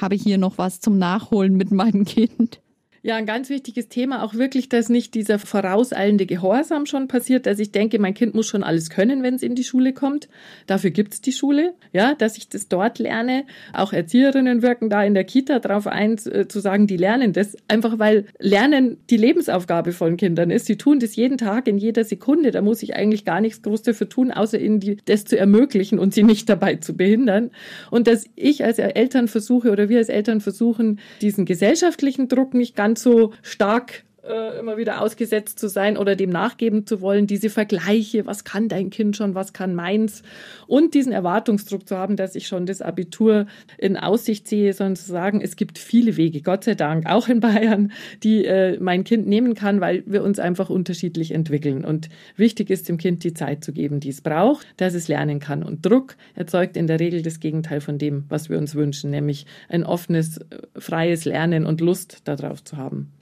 habe 0.00 0.14
ich 0.14 0.22
hier 0.22 0.38
noch 0.38 0.58
was 0.58 0.80
zum 0.80 0.98
Nachholen 0.98 1.56
mit 1.56 1.70
meinem 1.70 2.04
Kind? 2.04 2.60
Ja, 3.06 3.14
ein 3.14 3.24
ganz 3.24 3.50
wichtiges 3.50 3.88
Thema 3.88 4.24
auch 4.24 4.34
wirklich, 4.34 4.68
dass 4.68 4.88
nicht 4.88 5.14
dieser 5.14 5.38
vorauseilende 5.38 6.26
Gehorsam 6.26 6.86
schon 6.86 7.06
passiert, 7.06 7.46
dass 7.46 7.60
ich 7.60 7.70
denke, 7.70 8.00
mein 8.00 8.14
Kind 8.14 8.34
muss 8.34 8.48
schon 8.48 8.64
alles 8.64 8.90
können, 8.90 9.22
wenn 9.22 9.36
es 9.36 9.44
in 9.44 9.54
die 9.54 9.62
Schule 9.62 9.92
kommt. 9.92 10.28
Dafür 10.66 10.90
gibt's 10.90 11.20
die 11.20 11.30
Schule, 11.30 11.74
ja, 11.92 12.16
dass 12.16 12.36
ich 12.36 12.48
das 12.48 12.66
dort 12.66 12.98
lerne. 12.98 13.44
Auch 13.72 13.92
Erzieherinnen 13.92 14.60
wirken 14.60 14.90
da 14.90 15.04
in 15.04 15.14
der 15.14 15.22
Kita 15.22 15.60
drauf 15.60 15.86
ein, 15.86 16.18
äh, 16.26 16.48
zu 16.48 16.58
sagen, 16.58 16.88
die 16.88 16.96
lernen 16.96 17.32
das 17.32 17.56
einfach, 17.68 18.00
weil 18.00 18.26
Lernen 18.40 18.96
die 19.08 19.18
Lebensaufgabe 19.18 19.92
von 19.92 20.16
Kindern 20.16 20.50
ist. 20.50 20.66
Sie 20.66 20.76
tun 20.76 20.98
das 20.98 21.14
jeden 21.14 21.38
Tag, 21.38 21.68
in 21.68 21.78
jeder 21.78 22.02
Sekunde. 22.02 22.50
Da 22.50 22.60
muss 22.60 22.82
ich 22.82 22.96
eigentlich 22.96 23.24
gar 23.24 23.40
nichts 23.40 23.62
groß 23.62 23.82
dafür 23.82 24.08
tun, 24.08 24.32
außer 24.32 24.58
ihnen 24.58 24.80
die, 24.80 24.96
das 25.04 25.24
zu 25.24 25.38
ermöglichen 25.38 26.00
und 26.00 26.12
sie 26.12 26.24
nicht 26.24 26.48
dabei 26.48 26.74
zu 26.74 26.96
behindern. 26.96 27.52
Und 27.92 28.08
dass 28.08 28.24
ich 28.34 28.64
als 28.64 28.80
Eltern 28.80 29.28
versuche 29.28 29.70
oder 29.70 29.88
wir 29.88 29.98
als 29.98 30.08
Eltern 30.08 30.40
versuchen, 30.40 30.98
diesen 31.20 31.44
gesellschaftlichen 31.44 32.26
Druck 32.26 32.52
nicht 32.52 32.74
ganz 32.74 32.95
ganz 32.96 33.02
so 33.02 33.32
stark 33.42 34.04
äh, 34.28 34.58
immer 34.58 34.76
wieder 34.76 35.00
ausgesetzt 35.00 35.58
zu 35.58 35.68
sein 35.68 35.96
oder 35.96 36.16
dem 36.16 36.30
nachgeben 36.30 36.86
zu 36.86 37.00
wollen, 37.00 37.26
diese 37.26 37.50
Vergleiche, 37.50 38.26
was 38.26 38.44
kann 38.44 38.68
dein 38.68 38.90
Kind 38.90 39.16
schon, 39.16 39.34
was 39.34 39.52
kann 39.52 39.74
meins? 39.74 40.22
Und 40.66 40.94
diesen 40.94 41.12
Erwartungsdruck 41.12 41.88
zu 41.88 41.96
haben, 41.96 42.16
dass 42.16 42.34
ich 42.34 42.46
schon 42.46 42.66
das 42.66 42.82
Abitur 42.82 43.46
in 43.78 43.96
Aussicht 43.96 44.48
sehe, 44.48 44.72
sondern 44.72 44.96
zu 44.96 45.10
sagen, 45.10 45.40
es 45.40 45.56
gibt 45.56 45.78
viele 45.78 46.16
Wege, 46.16 46.42
Gott 46.42 46.64
sei 46.64 46.74
Dank, 46.74 47.06
auch 47.06 47.28
in 47.28 47.40
Bayern, 47.40 47.92
die 48.22 48.44
äh, 48.44 48.78
mein 48.80 49.04
Kind 49.04 49.26
nehmen 49.26 49.54
kann, 49.54 49.80
weil 49.80 50.02
wir 50.06 50.22
uns 50.22 50.38
einfach 50.38 50.70
unterschiedlich 50.70 51.32
entwickeln. 51.32 51.84
Und 51.84 52.08
wichtig 52.36 52.70
ist 52.70 52.88
dem 52.88 52.98
Kind 52.98 53.24
die 53.24 53.34
Zeit 53.34 53.64
zu 53.64 53.72
geben, 53.72 54.00
die 54.00 54.10
es 54.10 54.20
braucht, 54.20 54.66
dass 54.76 54.94
es 54.94 55.08
lernen 55.08 55.40
kann. 55.40 55.62
Und 55.62 55.84
Druck 55.86 56.16
erzeugt 56.34 56.76
in 56.76 56.86
der 56.86 57.00
Regel 57.00 57.22
das 57.22 57.40
Gegenteil 57.40 57.80
von 57.80 57.98
dem, 57.98 58.24
was 58.28 58.50
wir 58.50 58.58
uns 58.58 58.74
wünschen, 58.74 59.10
nämlich 59.10 59.46
ein 59.68 59.84
offenes, 59.84 60.38
äh, 60.38 60.58
freies 60.76 61.24
Lernen 61.24 61.66
und 61.66 61.80
Lust 61.80 62.22
darauf 62.24 62.62
zu 62.64 62.76
haben 62.76 63.12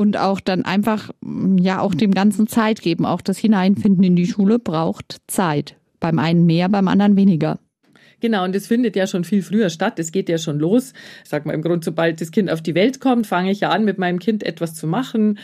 und 0.00 0.16
auch 0.16 0.40
dann 0.40 0.64
einfach, 0.64 1.10
ja, 1.60 1.80
auch 1.80 1.94
dem 1.94 2.12
Ganzen 2.12 2.46
Zeit 2.46 2.80
geben. 2.80 3.04
Auch 3.04 3.20
das 3.20 3.38
Hineinfinden 3.38 4.02
in 4.02 4.16
die 4.16 4.26
Schule 4.26 4.58
braucht 4.58 5.18
Zeit. 5.26 5.76
Beim 6.00 6.18
einen 6.18 6.46
mehr, 6.46 6.70
beim 6.70 6.88
anderen 6.88 7.16
weniger. 7.16 7.58
Genau, 8.20 8.44
und 8.44 8.54
das 8.54 8.66
findet 8.66 8.96
ja 8.96 9.06
schon 9.06 9.24
viel 9.24 9.42
früher 9.42 9.70
statt. 9.70 9.98
Es 9.98 10.12
geht 10.12 10.28
ja 10.28 10.38
schon 10.38 10.58
los. 10.58 10.92
Ich 11.24 11.30
sag 11.30 11.46
mal 11.46 11.54
im 11.54 11.62
Grunde, 11.62 11.84
sobald 11.84 12.20
das 12.20 12.30
Kind 12.30 12.50
auf 12.50 12.62
die 12.62 12.74
Welt 12.74 13.00
kommt, 13.00 13.26
fange 13.26 13.50
ich 13.50 13.60
ja 13.60 13.70
an, 13.70 13.84
mit 13.84 13.98
meinem 13.98 14.18
Kind 14.18 14.42
etwas 14.42 14.74
zu 14.74 14.86
machen, 14.86 15.38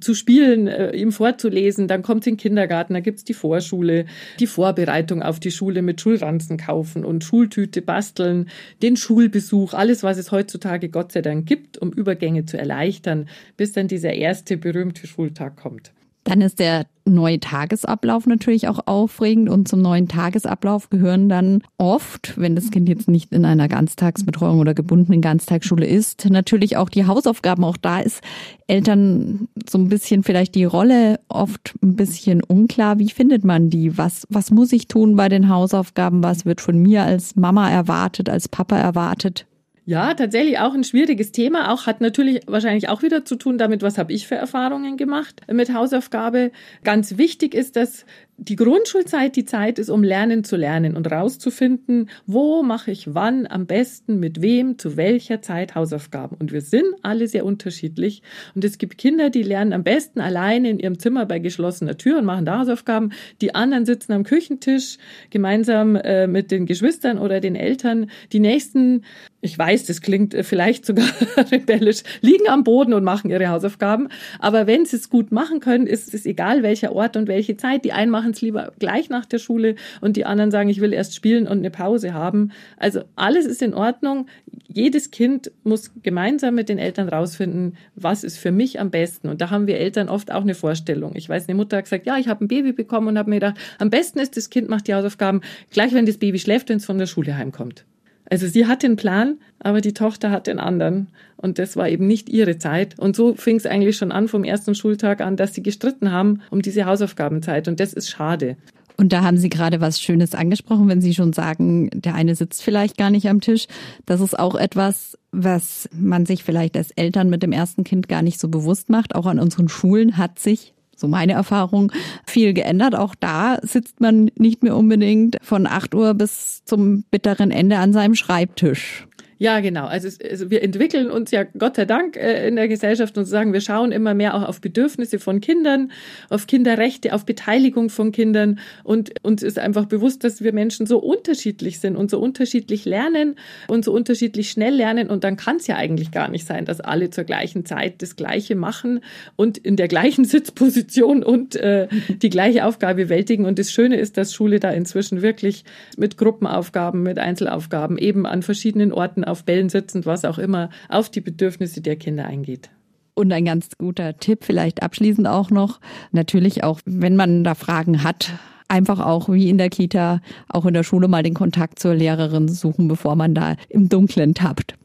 zu 0.00 0.14
spielen, 0.14 0.66
äh, 0.66 0.94
ihm 0.94 1.12
vorzulesen. 1.12 1.88
Dann 1.88 2.02
kommt 2.02 2.22
es 2.22 2.26
in 2.26 2.34
den 2.34 2.40
Kindergarten, 2.40 2.94
da 2.94 3.00
gibt's 3.00 3.24
die 3.24 3.34
Vorschule, 3.34 4.04
die 4.38 4.46
Vorbereitung 4.46 5.22
auf 5.22 5.40
die 5.40 5.50
Schule 5.50 5.82
mit 5.82 6.00
Schulranzen 6.00 6.58
kaufen 6.58 7.04
und 7.04 7.24
Schultüte 7.24 7.80
basteln, 7.82 8.48
den 8.82 8.96
Schulbesuch, 8.96 9.72
alles, 9.72 10.02
was 10.02 10.18
es 10.18 10.30
heutzutage 10.30 10.88
Gott 10.90 11.12
sei 11.12 11.22
Dank 11.22 11.46
gibt, 11.46 11.78
um 11.78 11.92
Übergänge 11.92 12.44
zu 12.44 12.58
erleichtern, 12.58 13.28
bis 13.56 13.72
dann 13.72 13.88
dieser 13.88 14.12
erste 14.12 14.56
berühmte 14.56 15.06
Schultag 15.06 15.56
kommt. 15.56 15.92
Dann 16.24 16.40
ist 16.40 16.58
der 16.58 16.86
neue 17.08 17.40
Tagesablauf 17.40 18.26
natürlich 18.26 18.68
auch 18.68 18.80
aufregend 18.86 19.48
und 19.48 19.66
zum 19.66 19.80
neuen 19.80 20.08
Tagesablauf 20.08 20.90
gehören 20.90 21.28
dann 21.28 21.62
oft, 21.78 22.38
wenn 22.38 22.54
das 22.54 22.70
Kind 22.70 22.88
jetzt 22.88 23.08
nicht 23.08 23.32
in 23.32 23.44
einer 23.44 23.68
Ganztagsbetreuung 23.68 24.58
oder 24.58 24.74
gebundenen 24.74 25.20
Ganztagsschule 25.20 25.86
ist, 25.86 26.28
natürlich 26.28 26.76
auch 26.76 26.90
die 26.90 27.06
Hausaufgaben. 27.06 27.64
Auch 27.64 27.76
da 27.76 28.00
ist 28.00 28.20
Eltern 28.66 29.48
so 29.68 29.78
ein 29.78 29.88
bisschen 29.88 30.22
vielleicht 30.22 30.54
die 30.54 30.64
Rolle 30.64 31.20
oft 31.28 31.74
ein 31.82 31.96
bisschen 31.96 32.42
unklar. 32.42 32.98
Wie 32.98 33.10
findet 33.10 33.44
man 33.44 33.70
die? 33.70 33.96
Was, 33.96 34.26
was 34.28 34.50
muss 34.50 34.72
ich 34.72 34.88
tun 34.88 35.16
bei 35.16 35.28
den 35.28 35.48
Hausaufgaben? 35.48 36.22
Was 36.22 36.44
wird 36.44 36.60
von 36.60 36.78
mir 36.78 37.02
als 37.02 37.36
Mama 37.36 37.70
erwartet, 37.70 38.28
als 38.28 38.48
Papa 38.48 38.76
erwartet? 38.76 39.47
Ja, 39.88 40.12
tatsächlich 40.12 40.58
auch 40.58 40.74
ein 40.74 40.84
schwieriges 40.84 41.32
Thema. 41.32 41.72
Auch 41.72 41.86
hat 41.86 42.02
natürlich 42.02 42.42
wahrscheinlich 42.46 42.90
auch 42.90 43.00
wieder 43.00 43.24
zu 43.24 43.36
tun 43.36 43.56
damit, 43.56 43.80
was 43.80 43.96
habe 43.96 44.12
ich 44.12 44.26
für 44.26 44.34
Erfahrungen 44.34 44.98
gemacht 44.98 45.40
mit 45.50 45.72
Hausaufgabe. 45.72 46.50
Ganz 46.84 47.16
wichtig 47.16 47.54
ist, 47.54 47.74
dass 47.74 48.04
die 48.40 48.54
Grundschulzeit 48.54 49.34
die 49.34 49.44
Zeit 49.44 49.80
ist, 49.80 49.88
um 49.90 50.04
lernen 50.04 50.44
zu 50.44 50.56
lernen 50.56 50.96
und 50.96 51.10
rauszufinden, 51.10 52.08
wo 52.24 52.62
mache 52.62 52.92
ich 52.92 53.14
wann 53.14 53.48
am 53.48 53.66
besten, 53.66 54.20
mit 54.20 54.40
wem, 54.40 54.78
zu 54.78 54.96
welcher 54.96 55.42
Zeit 55.42 55.74
Hausaufgaben. 55.74 56.36
Und 56.38 56.52
wir 56.52 56.60
sind 56.60 56.86
alle 57.02 57.26
sehr 57.26 57.44
unterschiedlich. 57.44 58.22
Und 58.54 58.64
es 58.64 58.78
gibt 58.78 58.96
Kinder, 58.96 59.28
die 59.28 59.42
lernen 59.42 59.72
am 59.72 59.82
besten 59.82 60.20
alleine 60.20 60.70
in 60.70 60.78
ihrem 60.78 61.00
Zimmer 61.00 61.26
bei 61.26 61.40
geschlossener 61.40 61.96
Tür 61.96 62.18
und 62.18 62.26
machen 62.26 62.44
da 62.44 62.60
Hausaufgaben. 62.60 63.12
Die 63.40 63.56
anderen 63.56 63.86
sitzen 63.86 64.12
am 64.12 64.22
Küchentisch 64.22 64.98
gemeinsam 65.30 65.96
äh, 65.96 66.28
mit 66.28 66.52
den 66.52 66.66
Geschwistern 66.66 67.18
oder 67.18 67.40
den 67.40 67.56
Eltern. 67.56 68.08
Die 68.32 68.40
nächsten, 68.40 69.02
ich 69.40 69.58
weiß, 69.58 69.86
das 69.86 70.00
klingt 70.00 70.34
äh, 70.34 70.44
vielleicht 70.44 70.86
sogar 70.86 71.08
rebellisch, 71.50 72.02
liegen 72.20 72.48
am 72.48 72.62
Boden 72.62 72.92
und 72.92 73.04
machen 73.04 73.30
ihre 73.30 73.48
Hausaufgaben. 73.48 74.08
Aber 74.38 74.66
wenn 74.66 74.84
sie 74.84 74.96
es 74.96 75.10
gut 75.10 75.32
machen 75.32 75.60
können, 75.60 75.86
ist 75.86 76.14
es 76.14 76.24
egal, 76.24 76.62
welcher 76.62 76.92
Ort 76.92 77.16
und 77.16 77.26
welche 77.26 77.56
Zeit. 77.56 77.84
Die 77.84 77.92
einen 77.92 78.10
machen 78.10 78.28
machen 78.28 78.32
es 78.32 78.40
lieber 78.42 78.72
gleich 78.78 79.10
nach 79.10 79.26
der 79.26 79.38
Schule 79.38 79.74
und 80.00 80.16
die 80.16 80.24
anderen 80.24 80.50
sagen, 80.50 80.68
ich 80.68 80.80
will 80.80 80.92
erst 80.92 81.14
spielen 81.14 81.46
und 81.46 81.58
eine 81.58 81.70
Pause 81.70 82.14
haben. 82.14 82.50
Also 82.76 83.02
alles 83.16 83.46
ist 83.46 83.62
in 83.62 83.74
Ordnung. 83.74 84.26
Jedes 84.66 85.10
Kind 85.10 85.50
muss 85.64 85.92
gemeinsam 86.02 86.54
mit 86.54 86.68
den 86.68 86.78
Eltern 86.78 87.08
rausfinden, 87.08 87.76
was 87.94 88.24
ist 88.24 88.38
für 88.38 88.52
mich 88.52 88.80
am 88.80 88.90
besten. 88.90 89.28
Und 89.28 89.40
da 89.40 89.50
haben 89.50 89.66
wir 89.66 89.78
Eltern 89.78 90.08
oft 90.08 90.30
auch 90.30 90.42
eine 90.42 90.54
Vorstellung. 90.54 91.12
Ich 91.14 91.28
weiß, 91.28 91.48
eine 91.48 91.56
Mutter 91.56 91.78
hat 91.78 91.84
gesagt, 91.84 92.06
ja, 92.06 92.18
ich 92.18 92.28
habe 92.28 92.44
ein 92.44 92.48
Baby 92.48 92.72
bekommen 92.72 93.08
und 93.08 93.18
habe 93.18 93.30
mir 93.30 93.36
gedacht, 93.36 93.56
am 93.78 93.90
besten 93.90 94.18
ist, 94.18 94.36
das 94.36 94.50
Kind 94.50 94.68
macht 94.68 94.88
die 94.88 94.94
Hausaufgaben 94.94 95.40
gleich, 95.70 95.94
wenn 95.94 96.06
das 96.06 96.18
Baby 96.18 96.38
schläft, 96.38 96.68
wenn 96.68 96.78
es 96.78 96.84
von 96.84 96.98
der 96.98 97.06
Schule 97.06 97.36
heimkommt. 97.36 97.84
Also 98.30 98.46
sie 98.46 98.66
hat 98.66 98.82
den 98.82 98.96
Plan, 98.96 99.38
aber 99.58 99.80
die 99.80 99.94
Tochter 99.94 100.30
hat 100.30 100.46
den 100.46 100.58
anderen. 100.58 101.08
Und 101.36 101.58
das 101.58 101.76
war 101.76 101.88
eben 101.88 102.06
nicht 102.06 102.28
ihre 102.28 102.58
Zeit. 102.58 102.98
Und 102.98 103.16
so 103.16 103.34
fing 103.34 103.56
es 103.56 103.66
eigentlich 103.66 103.96
schon 103.96 104.12
an 104.12 104.28
vom 104.28 104.44
ersten 104.44 104.74
Schultag 104.74 105.20
an, 105.20 105.36
dass 105.36 105.54
sie 105.54 105.62
gestritten 105.62 106.12
haben 106.12 106.42
um 106.50 106.62
diese 106.62 106.84
Hausaufgabenzeit. 106.84 107.68
Und 107.68 107.80
das 107.80 107.92
ist 107.92 108.10
schade. 108.10 108.56
Und 109.00 109.12
da 109.12 109.22
haben 109.22 109.36
Sie 109.36 109.48
gerade 109.48 109.80
was 109.80 110.00
Schönes 110.00 110.34
angesprochen, 110.34 110.88
wenn 110.88 111.00
Sie 111.00 111.14
schon 111.14 111.32
sagen, 111.32 111.88
der 111.94 112.16
eine 112.16 112.34
sitzt 112.34 112.64
vielleicht 112.64 112.98
gar 112.98 113.10
nicht 113.10 113.28
am 113.28 113.40
Tisch. 113.40 113.68
Das 114.06 114.20
ist 114.20 114.36
auch 114.36 114.56
etwas, 114.56 115.16
was 115.30 115.88
man 115.92 116.26
sich 116.26 116.42
vielleicht 116.42 116.76
als 116.76 116.90
Eltern 116.90 117.30
mit 117.30 117.44
dem 117.44 117.52
ersten 117.52 117.84
Kind 117.84 118.08
gar 118.08 118.22
nicht 118.22 118.40
so 118.40 118.48
bewusst 118.48 118.90
macht. 118.90 119.14
Auch 119.14 119.26
an 119.26 119.38
unseren 119.38 119.68
Schulen 119.68 120.16
hat 120.16 120.40
sich 120.40 120.74
so 120.98 121.08
meine 121.08 121.32
Erfahrung, 121.32 121.92
viel 122.26 122.52
geändert. 122.52 122.94
Auch 122.94 123.14
da 123.14 123.58
sitzt 123.62 124.00
man 124.00 124.30
nicht 124.36 124.62
mehr 124.62 124.76
unbedingt 124.76 125.36
von 125.42 125.66
8 125.66 125.94
Uhr 125.94 126.14
bis 126.14 126.64
zum 126.64 127.04
bitteren 127.10 127.50
Ende 127.50 127.78
an 127.78 127.92
seinem 127.92 128.14
Schreibtisch. 128.14 129.06
Ja, 129.38 129.60
genau. 129.60 129.86
Also, 129.86 130.08
es, 130.08 130.18
also 130.20 130.50
wir 130.50 130.62
entwickeln 130.62 131.10
uns 131.10 131.30
ja 131.30 131.44
Gott 131.44 131.76
sei 131.76 131.84
Dank 131.84 132.16
äh, 132.16 132.46
in 132.48 132.56
der 132.56 132.68
Gesellschaft 132.68 133.16
und 133.16 133.24
sagen, 133.24 133.52
wir 133.52 133.60
schauen 133.60 133.92
immer 133.92 134.14
mehr 134.14 134.34
auch 134.34 134.42
auf 134.42 134.60
Bedürfnisse 134.60 135.18
von 135.18 135.40
Kindern, 135.40 135.90
auf 136.28 136.46
Kinderrechte, 136.46 137.14
auf 137.14 137.24
Beteiligung 137.24 137.88
von 137.88 138.12
Kindern 138.12 138.58
und 138.84 139.12
uns 139.22 139.42
ist 139.42 139.58
einfach 139.58 139.86
bewusst, 139.86 140.24
dass 140.24 140.42
wir 140.42 140.52
Menschen 140.52 140.86
so 140.86 140.98
unterschiedlich 140.98 141.80
sind 141.80 141.96
und 141.96 142.10
so 142.10 142.18
unterschiedlich 142.18 142.84
lernen 142.84 143.36
und 143.68 143.84
so 143.84 143.92
unterschiedlich 143.92 144.50
schnell 144.50 144.74
lernen 144.74 145.08
und 145.08 145.24
dann 145.24 145.36
kann 145.36 145.56
es 145.56 145.66
ja 145.66 145.76
eigentlich 145.76 146.10
gar 146.10 146.28
nicht 146.28 146.46
sein, 146.46 146.64
dass 146.64 146.80
alle 146.80 147.10
zur 147.10 147.24
gleichen 147.24 147.64
Zeit 147.64 148.02
das 148.02 148.16
Gleiche 148.16 148.54
machen 148.54 149.00
und 149.36 149.56
in 149.58 149.76
der 149.76 149.88
gleichen 149.88 150.24
Sitzposition 150.26 151.22
und 151.22 151.56
äh, 151.56 151.88
die 152.08 152.30
gleiche 152.30 152.64
Aufgabe 152.64 152.98
bewältigen. 153.08 153.46
Und 153.46 153.58
das 153.58 153.72
Schöne 153.72 153.96
ist, 153.96 154.16
dass 154.16 154.34
Schule 154.34 154.60
da 154.60 154.70
inzwischen 154.70 155.22
wirklich 155.22 155.64
mit 155.96 156.18
Gruppenaufgaben, 156.18 157.02
mit 157.02 157.18
Einzelaufgaben 157.18 157.96
eben 157.96 158.26
an 158.26 158.42
verschiedenen 158.42 158.92
Orten 158.92 159.24
auf 159.28 159.44
Bällen 159.44 159.68
sitzend, 159.68 160.06
was 160.06 160.24
auch 160.24 160.38
immer, 160.38 160.70
auf 160.88 161.10
die 161.10 161.20
Bedürfnisse 161.20 161.80
der 161.80 161.96
Kinder 161.96 162.26
eingeht. 162.26 162.70
Und 163.14 163.32
ein 163.32 163.44
ganz 163.44 163.70
guter 163.78 164.16
Tipp 164.16 164.44
vielleicht 164.44 164.82
abschließend 164.82 165.26
auch 165.26 165.50
noch, 165.50 165.80
natürlich 166.12 166.62
auch, 166.62 166.80
wenn 166.84 167.16
man 167.16 167.42
da 167.42 167.54
Fragen 167.54 168.04
hat, 168.04 168.32
einfach 168.68 169.00
auch 169.00 169.28
wie 169.28 169.48
in 169.48 169.58
der 169.58 169.70
Kita, 169.70 170.20
auch 170.48 170.66
in 170.66 170.74
der 170.74 170.84
Schule 170.84 171.08
mal 171.08 171.22
den 171.22 171.34
Kontakt 171.34 171.80
zur 171.80 171.94
Lehrerin 171.94 172.48
suchen, 172.48 172.86
bevor 172.86 173.16
man 173.16 173.34
da 173.34 173.56
im 173.68 173.88
Dunkeln 173.88 174.34
tappt. 174.34 174.77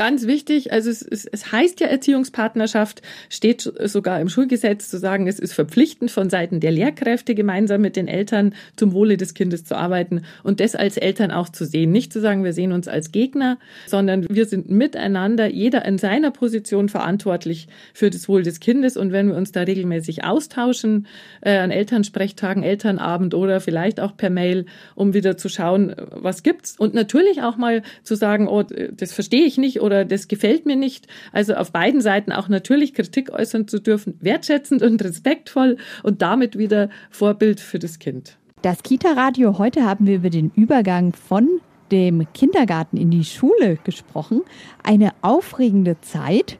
Ganz 0.00 0.26
wichtig, 0.26 0.72
also 0.72 0.88
es, 0.88 1.02
es, 1.02 1.26
es 1.26 1.52
heißt 1.52 1.78
ja 1.80 1.86
Erziehungspartnerschaft, 1.88 3.02
steht 3.28 3.70
sogar 3.84 4.18
im 4.18 4.30
Schulgesetz 4.30 4.88
zu 4.88 4.96
sagen, 4.96 5.26
es 5.26 5.38
ist 5.38 5.52
verpflichtend 5.52 6.10
von 6.10 6.30
Seiten 6.30 6.58
der 6.58 6.70
Lehrkräfte 6.70 7.34
gemeinsam 7.34 7.82
mit 7.82 7.96
den 7.96 8.08
Eltern 8.08 8.54
zum 8.76 8.94
Wohle 8.94 9.18
des 9.18 9.34
Kindes 9.34 9.66
zu 9.66 9.76
arbeiten 9.76 10.22
und 10.42 10.60
das 10.60 10.74
als 10.74 10.96
Eltern 10.96 11.30
auch 11.30 11.50
zu 11.50 11.66
sehen. 11.66 11.92
Nicht 11.92 12.14
zu 12.14 12.20
sagen, 12.22 12.44
wir 12.44 12.54
sehen 12.54 12.72
uns 12.72 12.88
als 12.88 13.12
Gegner, 13.12 13.58
sondern 13.86 14.26
wir 14.30 14.46
sind 14.46 14.70
miteinander, 14.70 15.48
jeder 15.48 15.84
in 15.84 15.98
seiner 15.98 16.30
Position 16.30 16.88
verantwortlich 16.88 17.68
für 17.92 18.08
das 18.08 18.26
Wohl 18.26 18.42
des 18.42 18.58
Kindes. 18.58 18.96
Und 18.96 19.12
wenn 19.12 19.28
wir 19.28 19.36
uns 19.36 19.52
da 19.52 19.60
regelmäßig 19.60 20.24
austauschen, 20.24 21.08
äh, 21.42 21.58
an 21.58 21.70
Elternsprechtagen, 21.70 22.62
Elternabend 22.62 23.34
oder 23.34 23.60
vielleicht 23.60 24.00
auch 24.00 24.16
per 24.16 24.30
Mail, 24.30 24.64
um 24.94 25.12
wieder 25.12 25.36
zu 25.36 25.50
schauen, 25.50 25.94
was 26.10 26.42
gibt's. 26.42 26.76
Und 26.78 26.94
natürlich 26.94 27.42
auch 27.42 27.58
mal 27.58 27.82
zu 28.02 28.14
sagen, 28.14 28.48
oh, 28.48 28.62
das 28.62 29.12
verstehe 29.12 29.44
ich 29.44 29.58
nicht 29.58 29.82
oder 29.90 30.04
das 30.04 30.28
gefällt 30.28 30.66
mir 30.66 30.76
nicht. 30.76 31.08
Also 31.32 31.54
auf 31.54 31.72
beiden 31.72 32.00
Seiten 32.00 32.30
auch 32.30 32.48
natürlich 32.48 32.94
Kritik 32.94 33.32
äußern 33.32 33.66
zu 33.66 33.80
dürfen, 33.80 34.16
wertschätzend 34.20 34.82
und 34.82 35.02
respektvoll 35.02 35.78
und 36.04 36.22
damit 36.22 36.56
wieder 36.56 36.90
Vorbild 37.10 37.58
für 37.58 37.80
das 37.80 37.98
Kind. 37.98 38.38
Das 38.62 38.82
Kita-Radio, 38.82 39.58
heute 39.58 39.84
haben 39.84 40.06
wir 40.06 40.16
über 40.16 40.30
den 40.30 40.52
Übergang 40.54 41.12
von 41.12 41.48
dem 41.90 42.24
Kindergarten 42.34 42.96
in 42.96 43.10
die 43.10 43.24
Schule 43.24 43.78
gesprochen. 43.82 44.42
Eine 44.84 45.10
aufregende 45.22 46.00
Zeit. 46.02 46.58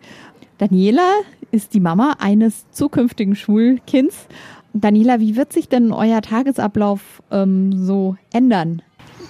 Daniela 0.58 1.08
ist 1.52 1.72
die 1.72 1.80
Mama 1.80 2.16
eines 2.18 2.68
zukünftigen 2.70 3.36
Schulkinds. 3.36 4.26
Daniela, 4.72 5.20
wie 5.20 5.36
wird 5.36 5.52
sich 5.52 5.68
denn 5.68 5.92
euer 5.92 6.20
Tagesablauf 6.20 7.22
ähm, 7.30 7.72
so 7.72 8.16
ändern? 8.32 8.82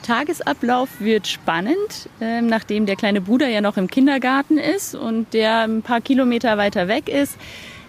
Tagesablauf 0.03 0.89
wird 1.01 1.27
spannend, 1.27 2.09
äh, 2.21 2.41
nachdem 2.43 2.87
der 2.87 2.97
kleine 2.97 3.21
Bruder 3.21 3.49
ja 3.49 3.61
noch 3.61 3.77
im 3.77 3.89
Kindergarten 3.89 4.59
ist 4.59 4.95
und 4.95 5.33
der 5.33 5.61
ein 5.61 5.83
paar 5.83 6.01
Kilometer 6.01 6.59
weiter 6.59 6.89
weg 6.89 7.09
ist. 7.09 7.37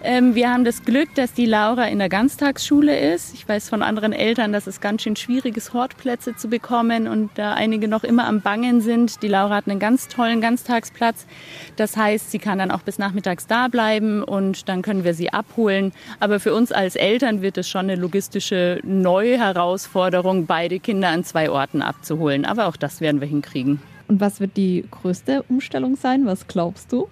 Ähm, 0.03 0.33
wir 0.33 0.49
haben 0.49 0.65
das 0.65 0.83
Glück, 0.83 1.13
dass 1.13 1.33
die 1.33 1.45
Laura 1.45 1.87
in 1.87 1.99
der 1.99 2.09
Ganztagsschule 2.09 3.13
ist. 3.13 3.35
Ich 3.35 3.47
weiß 3.47 3.69
von 3.69 3.83
anderen 3.83 4.13
Eltern, 4.13 4.51
dass 4.51 4.65
es 4.65 4.81
ganz 4.81 5.03
schön 5.03 5.15
schwierig 5.15 5.55
ist, 5.57 5.73
Hortplätze 5.73 6.35
zu 6.35 6.47
bekommen 6.47 7.07
und 7.07 7.29
da 7.35 7.53
einige 7.53 7.87
noch 7.87 8.03
immer 8.03 8.25
am 8.25 8.41
Bangen 8.41 8.81
sind. 8.81 9.21
Die 9.21 9.27
Laura 9.27 9.57
hat 9.57 9.67
einen 9.67 9.79
ganz 9.79 10.07
tollen 10.07 10.41
Ganztagsplatz. 10.41 11.27
Das 11.75 11.97
heißt, 11.97 12.31
sie 12.31 12.39
kann 12.39 12.57
dann 12.57 12.71
auch 12.71 12.81
bis 12.81 12.97
nachmittags 12.97 13.45
da 13.45 13.67
bleiben 13.67 14.23
und 14.23 14.67
dann 14.69 14.81
können 14.81 15.03
wir 15.03 15.13
sie 15.13 15.31
abholen. 15.31 15.91
Aber 16.19 16.39
für 16.39 16.55
uns 16.55 16.71
als 16.71 16.95
Eltern 16.95 17.43
wird 17.43 17.59
es 17.59 17.69
schon 17.69 17.81
eine 17.81 17.95
logistische 17.95 18.79
neue 18.83 19.37
Herausforderung, 19.37 20.47
beide 20.47 20.79
Kinder 20.79 21.09
an 21.09 21.23
zwei 21.23 21.51
Orten 21.51 21.83
abzuholen. 21.83 22.45
Aber 22.45 22.65
auch 22.65 22.75
das 22.75 23.01
werden 23.01 23.21
wir 23.21 23.27
hinkriegen. 23.27 23.79
Und 24.07 24.19
was 24.19 24.39
wird 24.39 24.57
die 24.57 24.83
größte 24.89 25.43
Umstellung 25.43 25.95
sein? 25.95 26.25
Was 26.25 26.47
glaubst 26.47 26.91
du? 26.91 27.07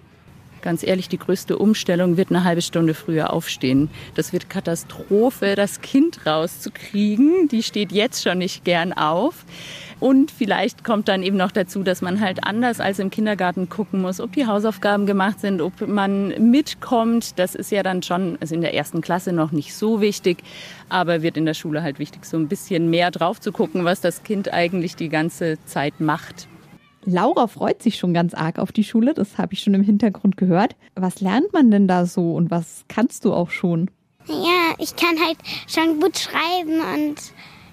Ganz 0.62 0.84
ehrlich, 0.84 1.08
die 1.10 1.18
größte 1.18 1.58
Umstellung 1.58 2.18
wird 2.18 2.30
eine 2.30 2.44
halbe 2.44 2.62
Stunde 2.62 2.94
früher 2.94 3.32
aufstehen. 3.32 3.90
Das 4.16 4.34
wird 4.34 4.50
Katastrophe, 4.50 5.56
das 5.56 5.82
Kind 5.82 6.26
rauszukriegen. 6.26 7.48
Die 7.48 7.64
steht 7.64 7.92
jetzt 7.92 8.24
schon 8.24 8.40
nicht 8.40 8.66
gern 8.66 8.94
auf. 8.94 9.46
Und 10.00 10.32
vielleicht 10.32 10.86
kommt 10.86 11.10
dann 11.10 11.24
eben 11.24 11.36
noch 11.36 11.52
dazu, 11.52 11.84
dass 11.84 12.02
man 12.02 12.22
halt 12.22 12.46
anders 12.46 12.80
als 12.80 13.00
im 13.00 13.10
Kindergarten 13.10 13.68
gucken 13.68 14.02
muss, 14.02 14.22
ob 14.22 14.32
die 14.32 14.48
Hausaufgaben 14.48 15.06
gemacht 15.06 15.42
sind, 15.42 15.62
ob 15.62 15.86
man 15.88 16.52
mitkommt. 16.52 17.38
Das 17.38 17.54
ist 17.54 17.70
ja 17.72 17.84
dann 17.84 18.02
schon 18.02 18.38
also 18.40 18.56
in 18.56 18.62
der 18.62 18.74
ersten 18.74 19.02
Klasse 19.02 19.34
noch 19.34 19.52
nicht 19.52 19.76
so 19.76 20.00
wichtig, 20.00 20.44
aber 20.88 21.22
wird 21.22 21.36
in 21.36 21.46
der 21.46 21.54
Schule 21.54 21.84
halt 21.84 22.00
wichtig, 22.00 22.26
so 22.26 22.38
ein 22.38 22.48
bisschen 22.48 22.90
mehr 22.90 23.12
drauf 23.12 23.42
zu 23.42 23.52
gucken, 23.52 23.84
was 23.84 24.00
das 24.00 24.24
Kind 24.24 24.54
eigentlich 24.54 24.96
die 24.96 25.10
ganze 25.10 25.58
Zeit 25.66 26.00
macht. 26.00 26.48
Laura 27.06 27.48
freut 27.48 27.82
sich 27.82 27.98
schon 27.98 28.14
ganz 28.14 28.34
arg 28.34 28.60
auf 28.60 28.72
die 28.72 28.84
Schule, 28.84 29.14
das 29.14 29.38
habe 29.38 29.54
ich 29.54 29.62
schon 29.62 29.74
im 29.74 29.84
Hintergrund 29.84 30.38
gehört. 30.38 30.76
Was 30.96 31.22
lernt 31.22 31.54
man 31.54 31.72
denn 31.72 31.88
da 31.88 32.06
so 32.06 32.34
und 32.36 32.52
was 32.52 32.86
kannst 32.88 33.26
du 33.26 33.34
auch 33.34 33.50
schon? 33.50 33.90
Ja, 34.28 34.76
ich 34.78 34.96
kann 34.96 35.18
halt 35.26 35.38
schon 35.68 36.00
gut 36.00 36.18
schreiben 36.18 36.82
und 36.94 37.16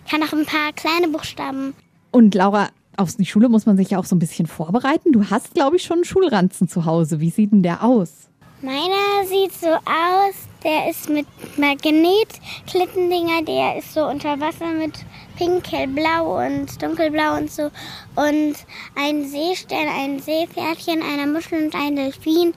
kann 0.08 0.22
auch 0.22 0.32
ein 0.32 0.46
paar 0.46 0.72
kleine 0.74 1.08
Buchstaben. 1.08 1.74
Und 2.12 2.34
Laura, 2.34 2.68
auf 2.96 3.14
die 3.16 3.26
Schule 3.26 3.48
muss 3.48 3.66
man 3.66 3.76
sich 3.76 3.90
ja 3.90 3.98
auch 3.98 4.04
so 4.04 4.16
ein 4.16 4.20
bisschen 4.20 4.46
vorbereiten. 4.46 5.12
Du 5.12 5.28
hast, 5.28 5.54
glaube 5.54 5.76
ich, 5.76 5.82
schon 5.82 5.98
einen 5.98 6.04
Schulranzen 6.04 6.68
zu 6.68 6.86
Hause. 6.86 7.20
Wie 7.20 7.30
sieht 7.30 7.52
denn 7.52 7.62
der 7.62 7.84
aus? 7.84 8.30
Meiner 8.62 9.26
sieht 9.26 9.52
so 9.52 9.68
aus, 9.68 10.34
der 10.64 10.88
ist 10.88 11.10
mit 11.10 11.26
Magnet-Klittendinger, 11.58 13.42
der 13.42 13.76
ist 13.76 13.92
so 13.92 14.06
unter 14.06 14.40
Wasser 14.40 14.72
mit 14.72 14.94
pink, 15.36 15.70
hellblau 15.70 16.44
und 16.44 16.82
dunkelblau 16.82 17.36
und 17.36 17.50
so. 17.50 17.70
Und 18.14 18.56
ein 18.96 19.24
Seestern, 19.24 19.88
ein 19.88 20.18
Seepferdchen, 20.20 21.02
eine 21.02 21.30
Muschel 21.30 21.64
und 21.64 21.74
ein 21.74 21.96
Delfin, 21.96 22.54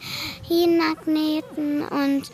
Magneten 0.49 1.83
und 1.83 2.31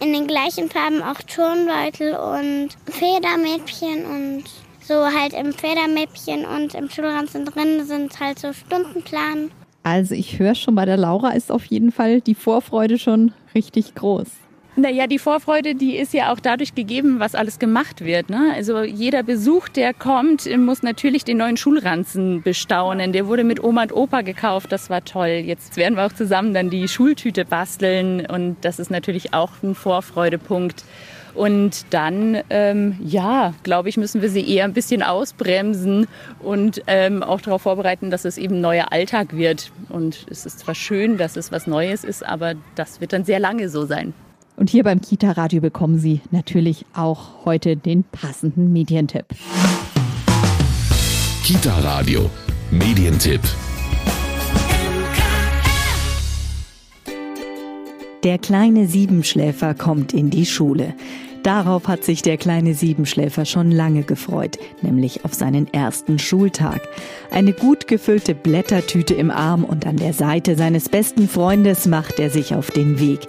in 0.00 0.12
den 0.12 0.26
gleichen 0.26 0.70
Farben 0.70 1.02
auch 1.02 1.20
Turnbeutel 1.22 2.14
und 2.14 2.70
Federmäppchen 2.86 4.06
und 4.06 4.44
so 4.82 4.94
halt 4.94 5.34
im 5.34 5.52
Federmäppchen 5.52 6.46
und 6.46 6.74
im 6.74 6.88
Schulranzen 6.88 7.44
drin 7.44 7.86
sind 7.86 8.18
halt 8.18 8.38
so 8.38 8.52
Stundenplan. 8.52 9.50
Also 9.82 10.14
ich 10.14 10.38
höre 10.38 10.54
schon, 10.54 10.74
bei 10.74 10.84
der 10.84 10.96
Laura 10.96 11.30
ist 11.30 11.52
auf 11.52 11.64
jeden 11.66 11.92
Fall 11.92 12.20
die 12.20 12.34
Vorfreude 12.34 12.98
schon 12.98 13.32
richtig 13.54 13.94
groß. 13.94 14.28
Naja, 14.80 15.06
die 15.06 15.18
Vorfreude, 15.18 15.74
die 15.74 15.94
ist 15.96 16.14
ja 16.14 16.32
auch 16.32 16.40
dadurch 16.40 16.74
gegeben, 16.74 17.20
was 17.20 17.34
alles 17.34 17.58
gemacht 17.58 18.02
wird. 18.02 18.30
Ne? 18.30 18.52
Also 18.54 18.82
jeder 18.82 19.22
Besuch, 19.22 19.68
der 19.68 19.92
kommt, 19.92 20.48
muss 20.56 20.82
natürlich 20.82 21.22
den 21.22 21.36
neuen 21.36 21.58
Schulranzen 21.58 22.40
bestaunen. 22.40 23.12
Der 23.12 23.26
wurde 23.26 23.44
mit 23.44 23.62
Oma 23.62 23.82
und 23.82 23.92
Opa 23.92 24.22
gekauft, 24.22 24.72
das 24.72 24.88
war 24.88 25.04
toll. 25.04 25.42
Jetzt 25.44 25.76
werden 25.76 25.96
wir 25.96 26.06
auch 26.06 26.14
zusammen 26.14 26.54
dann 26.54 26.70
die 26.70 26.88
Schultüte 26.88 27.44
basteln 27.44 28.24
und 28.24 28.56
das 28.62 28.78
ist 28.78 28.90
natürlich 28.90 29.34
auch 29.34 29.50
ein 29.62 29.74
Vorfreudepunkt. 29.74 30.82
Und 31.34 31.84
dann, 31.90 32.38
ähm, 32.48 32.96
ja, 33.04 33.52
glaube 33.62 33.90
ich, 33.90 33.98
müssen 33.98 34.22
wir 34.22 34.30
sie 34.30 34.48
eher 34.48 34.64
ein 34.64 34.72
bisschen 34.72 35.02
ausbremsen 35.02 36.08
und 36.40 36.82
ähm, 36.86 37.22
auch 37.22 37.42
darauf 37.42 37.62
vorbereiten, 37.62 38.10
dass 38.10 38.24
es 38.24 38.38
eben 38.38 38.62
neuer 38.62 38.92
Alltag 38.92 39.36
wird. 39.36 39.72
Und 39.90 40.26
es 40.30 40.46
ist 40.46 40.60
zwar 40.60 40.74
schön, 40.74 41.18
dass 41.18 41.36
es 41.36 41.52
was 41.52 41.66
Neues 41.66 42.02
ist, 42.02 42.24
aber 42.24 42.54
das 42.76 43.02
wird 43.02 43.12
dann 43.12 43.24
sehr 43.24 43.40
lange 43.40 43.68
so 43.68 43.84
sein. 43.84 44.14
Und 44.60 44.68
hier 44.68 44.84
beim 44.84 45.00
Kita 45.00 45.30
Radio 45.30 45.62
bekommen 45.62 45.98
Sie 45.98 46.20
natürlich 46.32 46.84
auch 46.92 47.46
heute 47.46 47.78
den 47.78 48.04
passenden 48.04 48.74
Medientipp. 48.74 49.24
Kita 51.42 51.78
Radio 51.78 52.28
Medientipp. 52.70 53.40
Der 58.22 58.36
kleine 58.36 58.86
Siebenschläfer 58.86 59.72
kommt 59.72 60.12
in 60.12 60.28
die 60.28 60.44
Schule. 60.44 60.92
Darauf 61.42 61.88
hat 61.88 62.04
sich 62.04 62.20
der 62.20 62.36
kleine 62.36 62.74
Siebenschläfer 62.74 63.46
schon 63.46 63.70
lange 63.70 64.02
gefreut, 64.02 64.58
nämlich 64.82 65.24
auf 65.24 65.32
seinen 65.32 65.72
ersten 65.72 66.18
Schultag. 66.18 66.82
Eine 67.30 67.54
gut 67.54 67.86
gefüllte 67.88 68.34
Blättertüte 68.34 69.14
im 69.14 69.30
Arm 69.30 69.64
und 69.64 69.86
an 69.86 69.96
der 69.96 70.12
Seite 70.12 70.56
seines 70.56 70.88
besten 70.90 71.28
Freundes 71.28 71.86
macht 71.86 72.20
er 72.20 72.28
sich 72.28 72.54
auf 72.54 72.70
den 72.70 73.00
Weg. 73.00 73.20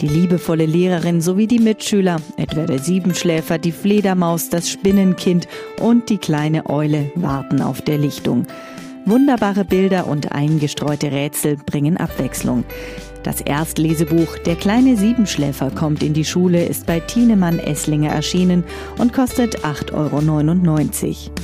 Die 0.00 0.08
liebevolle 0.08 0.64
Lehrerin 0.64 1.20
sowie 1.20 1.46
die 1.46 1.58
Mitschüler, 1.58 2.16
etwa 2.38 2.64
der 2.64 2.78
Siebenschläfer, 2.78 3.58
die 3.58 3.72
Fledermaus, 3.72 4.48
das 4.48 4.70
Spinnenkind 4.70 5.46
und 5.78 6.08
die 6.08 6.16
kleine 6.16 6.70
Eule 6.70 7.12
warten 7.16 7.60
auf 7.60 7.82
der 7.82 7.98
Lichtung. 7.98 8.46
Wunderbare 9.04 9.66
Bilder 9.66 10.06
und 10.06 10.32
eingestreute 10.32 11.12
Rätsel 11.12 11.56
bringen 11.56 11.98
Abwechslung. 11.98 12.64
Das 13.22 13.42
Erstlesebuch 13.42 14.38
Der 14.46 14.56
kleine 14.56 14.96
Siebenschläfer 14.96 15.70
kommt 15.70 16.02
in 16.02 16.14
die 16.14 16.24
Schule 16.24 16.64
ist 16.64 16.86
bei 16.86 17.00
Tienemann 17.00 17.58
Esslinger 17.58 18.10
erschienen 18.10 18.64
und 18.96 19.12
kostet 19.12 19.58
8,99 19.64 19.92
Euro. 19.92 21.34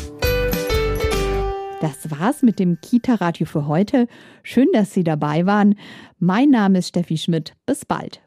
Das 1.83 2.11
war's 2.19 2.43
mit 2.43 2.59
dem 2.59 2.81
Kita-Radio 2.81 3.45
für 3.45 3.67
heute. 3.67 4.09
Schön, 4.43 4.69
dass 4.73 4.95
Sie 4.95 5.05
dabei 5.05 5.45
waren. 5.45 5.75
Mein 6.19 6.49
Name 6.49 6.79
ist 6.79 6.89
Steffi 6.89 7.19
Schmidt. 7.19 7.53
Bis 7.67 7.85
bald. 7.85 8.23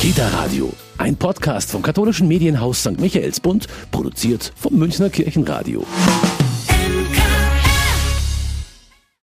Kita 0.00 0.28
Radio, 0.28 0.72
ein 0.96 1.16
Podcast 1.16 1.70
vom 1.70 1.82
katholischen 1.82 2.26
Medienhaus 2.26 2.80
St. 2.80 3.00
Michaelsbund, 3.00 3.66
produziert 3.92 4.52
vom 4.56 4.74
Münchner 4.76 5.10
Kirchenradio. 5.10 5.84